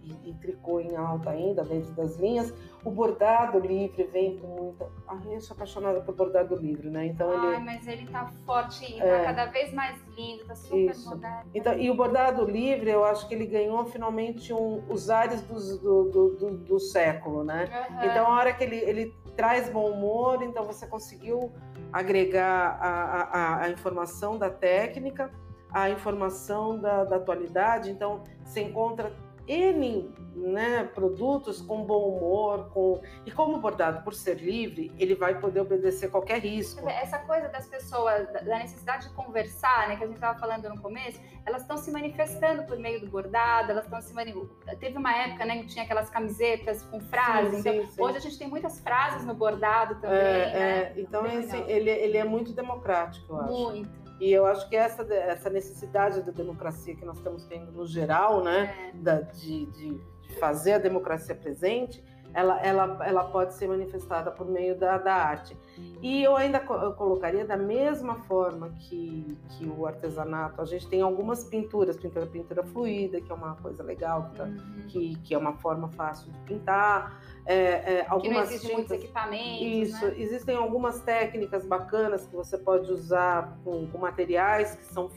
[0.08, 2.52] e, e, tricô em alta ainda, dentro das linhas.
[2.84, 4.88] O bordado livre vem com muita.
[5.06, 7.06] Ai, eu sou apaixonada por bordado livre, né?
[7.06, 7.64] Então Ai, ele.
[7.64, 9.18] mas ele tá forte, tá é...
[9.18, 11.10] tá cada vez mais lindo, tá super Isso.
[11.10, 11.50] moderno.
[11.54, 15.78] Então, e o bordado livre, eu acho que ele ganhou finalmente um, os ares do,
[15.78, 17.68] do, do, do século, né?
[17.90, 18.04] Uhum.
[18.04, 21.52] Então, a hora que ele, ele traz bom humor, então você conseguiu
[21.92, 25.30] agregar a, a, a informação da técnica,
[25.70, 29.12] a informação da, da atualidade, então você encontra
[29.48, 35.14] N né, produtos com bom humor, com e como o bordado por ser livre, ele
[35.14, 36.88] vai poder obedecer qualquer risco.
[36.88, 40.80] Essa coisa das pessoas, da necessidade de conversar, né, que a gente estava falando no
[40.80, 44.78] começo, elas estão se manifestando por meio do bordado, elas estão se manifestando.
[44.78, 47.50] Teve uma época, né, que tinha aquelas camisetas com frases.
[47.50, 48.02] Sim, então, sim, sim.
[48.02, 50.18] hoje a gente tem muitas frases no bordado também.
[50.18, 50.58] É, né?
[50.58, 53.52] é, então, assim, ele, ele é muito democrático, eu acho.
[53.52, 53.97] Muito.
[54.20, 58.42] E eu acho que essa, essa necessidade da democracia que nós estamos tendo no geral,
[58.42, 58.96] né, é.
[58.96, 62.02] da, de, de, de, fazer a democracia presente,
[62.34, 65.56] ela, ela, ela pode ser manifestada por meio da, da arte.
[66.02, 71.00] E eu ainda eu colocaria da mesma forma que, que o artesanato, a gente tem
[71.00, 74.84] algumas pinturas, pintura, pintura fluida, que é uma coisa legal, que, uhum.
[74.88, 77.20] que, que, é uma forma fácil de pintar.
[77.48, 79.62] É, é, algumas que não existe muitos equipamentos.
[79.62, 80.14] Isso, né?
[80.18, 85.08] existem algumas técnicas bacanas que você pode usar com, com materiais que são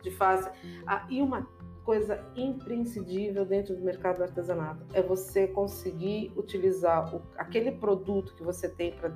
[0.00, 0.52] de fácil.
[0.86, 1.48] Ah, e uma
[1.84, 8.44] coisa imprescindível dentro do mercado do artesanato é você conseguir utilizar o, aquele produto que
[8.44, 9.10] você tem para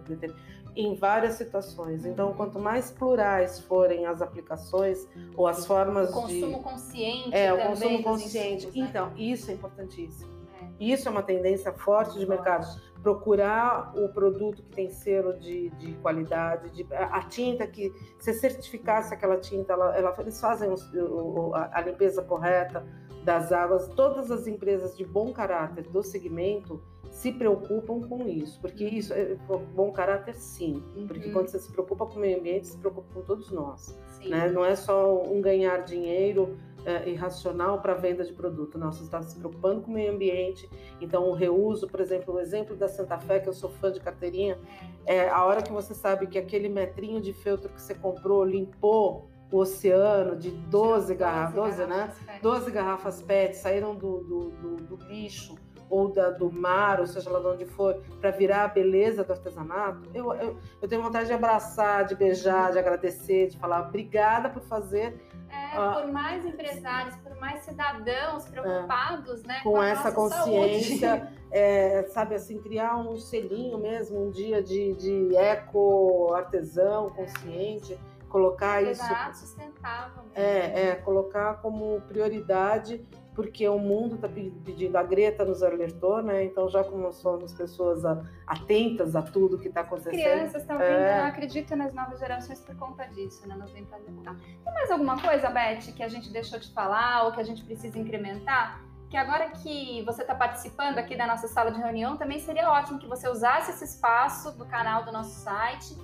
[0.74, 2.05] em várias situações.
[2.05, 7.52] Então, quanto mais plurais forem as aplicações ou as formas o consumo de consciente, é
[7.52, 8.66] o consumo consciente.
[8.66, 8.86] Insumos, né?
[8.90, 10.36] Então, isso é importantíssimo.
[10.78, 10.85] É.
[10.85, 12.66] Isso é uma tendência forte de mercado
[13.03, 19.15] procurar o produto que tem selo de, de qualidade, de, a, tinta que, se certificasse
[19.15, 22.85] aquela tinta, ela, ela eles fazem o, a, a limpeza correta
[23.23, 23.86] das águas.
[23.89, 29.36] Todas as empresas de bom caráter do segmento se preocupam com isso, porque isso é
[29.74, 31.07] bom caráter sim, uhum.
[31.07, 34.51] porque quando você se preocupa com o meio ambiente, se preocupa com todos nós, né?
[34.51, 38.79] Não é só um ganhar dinheiro é, irracional para a venda de produto.
[38.79, 40.71] Não, você está se preocupando com o meio ambiente.
[41.01, 44.01] Então, o reuso, por exemplo, o exemplo da Santa Fé, que eu sou fã de
[44.01, 44.57] carteirinha,
[45.05, 49.29] é a hora que você sabe que aquele metrinho de feltro que você comprou limpou
[49.51, 52.13] o oceano de 12 garrafas, 12, né?
[52.41, 55.57] 12 garrafas PET saíram do, do, do, do lixo
[55.89, 59.33] ou da, do mar, ou seja lá de onde for, para virar a beleza do
[59.33, 64.49] artesanato, eu, eu, eu, tenho vontade de abraçar, de beijar, de agradecer, de falar obrigada
[64.49, 65.17] por fazer.
[65.48, 71.32] É, uh, por mais empresários, por mais cidadãos preocupados é, né, com, com essa consciência,
[71.51, 77.98] é, sabe assim, criar um selinho mesmo, um dia de, de eco artesão consciente.
[78.28, 79.02] Colocar isso.
[79.35, 80.24] sustentável.
[80.24, 80.32] Mesmo.
[80.35, 83.06] É, é, colocar como prioridade
[83.37, 86.43] porque o mundo está pedindo, a Greta nos alertou, né?
[86.43, 88.03] Então, já como somos pessoas
[88.47, 90.15] atentas a tudo que está acontecendo.
[90.15, 91.21] Crianças também é...
[91.21, 93.55] acreditam nas novas gerações por conta disso, né?
[93.55, 97.33] Não vem para Tem mais alguma coisa, Beth, que a gente deixou de falar ou
[97.33, 98.83] que a gente precisa incrementar?
[99.11, 102.99] Que agora que você está participando aqui da nossa sala de reunião, também seria ótimo
[102.99, 105.95] que você usasse esse espaço do canal do nosso site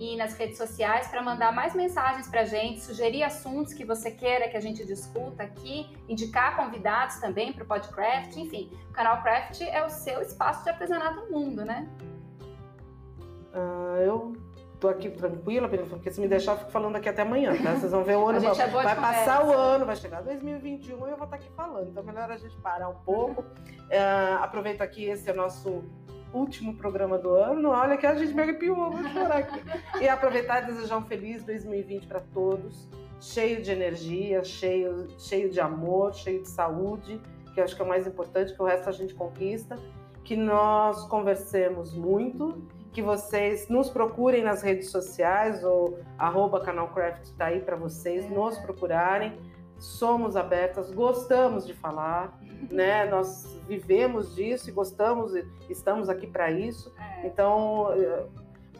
[0.00, 4.10] e nas redes sociais para mandar mais mensagens para a gente, sugerir assuntos que você
[4.10, 9.22] queira que a gente discuta aqui, indicar convidados também para o Podcraft, enfim, o canal
[9.22, 11.86] Craft é o seu espaço de artesanato no mundo, né?
[13.52, 14.32] Uh, eu
[14.80, 17.74] tô aqui tranquila, porque se me deixar, eu fico falando aqui até amanhã, tá?
[17.74, 21.10] Vocês vão ver o ano, vai, é vai passar o ano, vai chegar 2021 e
[21.10, 21.90] eu vou estar aqui falando.
[21.90, 23.42] Então, melhor a gente parar um pouco.
[23.42, 25.84] Uh, aproveito aqui, esse é o nosso
[26.32, 27.70] último programa do ano.
[27.70, 29.60] Olha que a gente me arrepiou, vou chorar aqui.
[30.00, 32.88] E aproveitar e desejar um feliz 2020 para todos,
[33.20, 37.20] cheio de energia, cheio, cheio de amor, cheio de saúde,
[37.54, 39.78] que acho que é o mais importante, que o resto a gente conquista.
[40.24, 42.62] Que nós conversemos muito,
[42.92, 48.28] que vocês nos procurem nas redes sociais, ou arroba canalcraft está aí para vocês, é.
[48.28, 49.36] nos procurarem
[49.80, 52.38] somos abertas, gostamos de falar,
[52.70, 53.06] né?
[53.06, 55.32] Nós vivemos disso e gostamos,
[55.68, 56.92] estamos aqui para isso.
[56.98, 57.26] É.
[57.26, 58.26] Então, eh,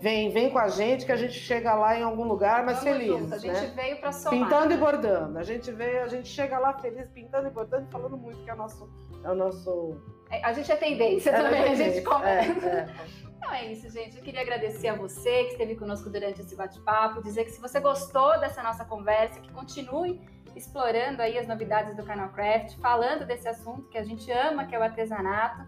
[0.01, 2.99] vem, vem com a gente que a gente chega lá em algum lugar mais Vamos
[2.99, 3.19] feliz.
[3.19, 3.35] Junto.
[3.35, 3.73] A gente né?
[3.75, 4.39] veio para somar.
[4.39, 5.39] Pintando e bordando.
[5.39, 8.55] A gente veio, a gente chega lá feliz pintando e bordando, falando muito que é
[8.55, 8.89] o nosso,
[9.25, 9.97] é o nosso.
[10.31, 12.67] É, a gente é tendência é também, a gente começa.
[12.67, 13.31] É, é.
[13.37, 14.19] Então é isso, gente.
[14.19, 17.81] Eu queria agradecer a você que esteve conosco durante esse bate-papo, dizer que se você
[17.81, 20.21] gostou dessa nossa conversa, que continue
[20.57, 24.75] explorando aí as novidades do canal Craft, falando desse assunto que a gente ama, que
[24.75, 25.65] é o artesanato.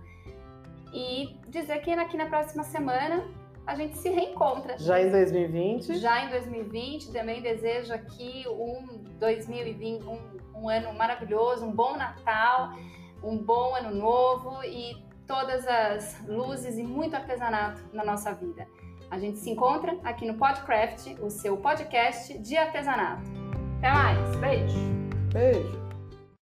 [0.92, 3.24] E dizer que aqui na próxima semana
[3.66, 4.76] a gente se reencontra.
[4.78, 5.98] Já em 2020?
[5.98, 7.12] Já em 2020.
[7.12, 10.18] Também desejo aqui um 2020, um,
[10.54, 12.72] um ano maravilhoso, um bom Natal,
[13.22, 14.96] um bom ano novo e
[15.26, 18.66] todas as luzes e muito artesanato na nossa vida.
[19.10, 23.41] A gente se encontra aqui no Podcraft, o seu podcast de artesanato.
[23.82, 24.36] Até mais.
[24.36, 24.78] Beijo.
[25.32, 25.91] Beijo.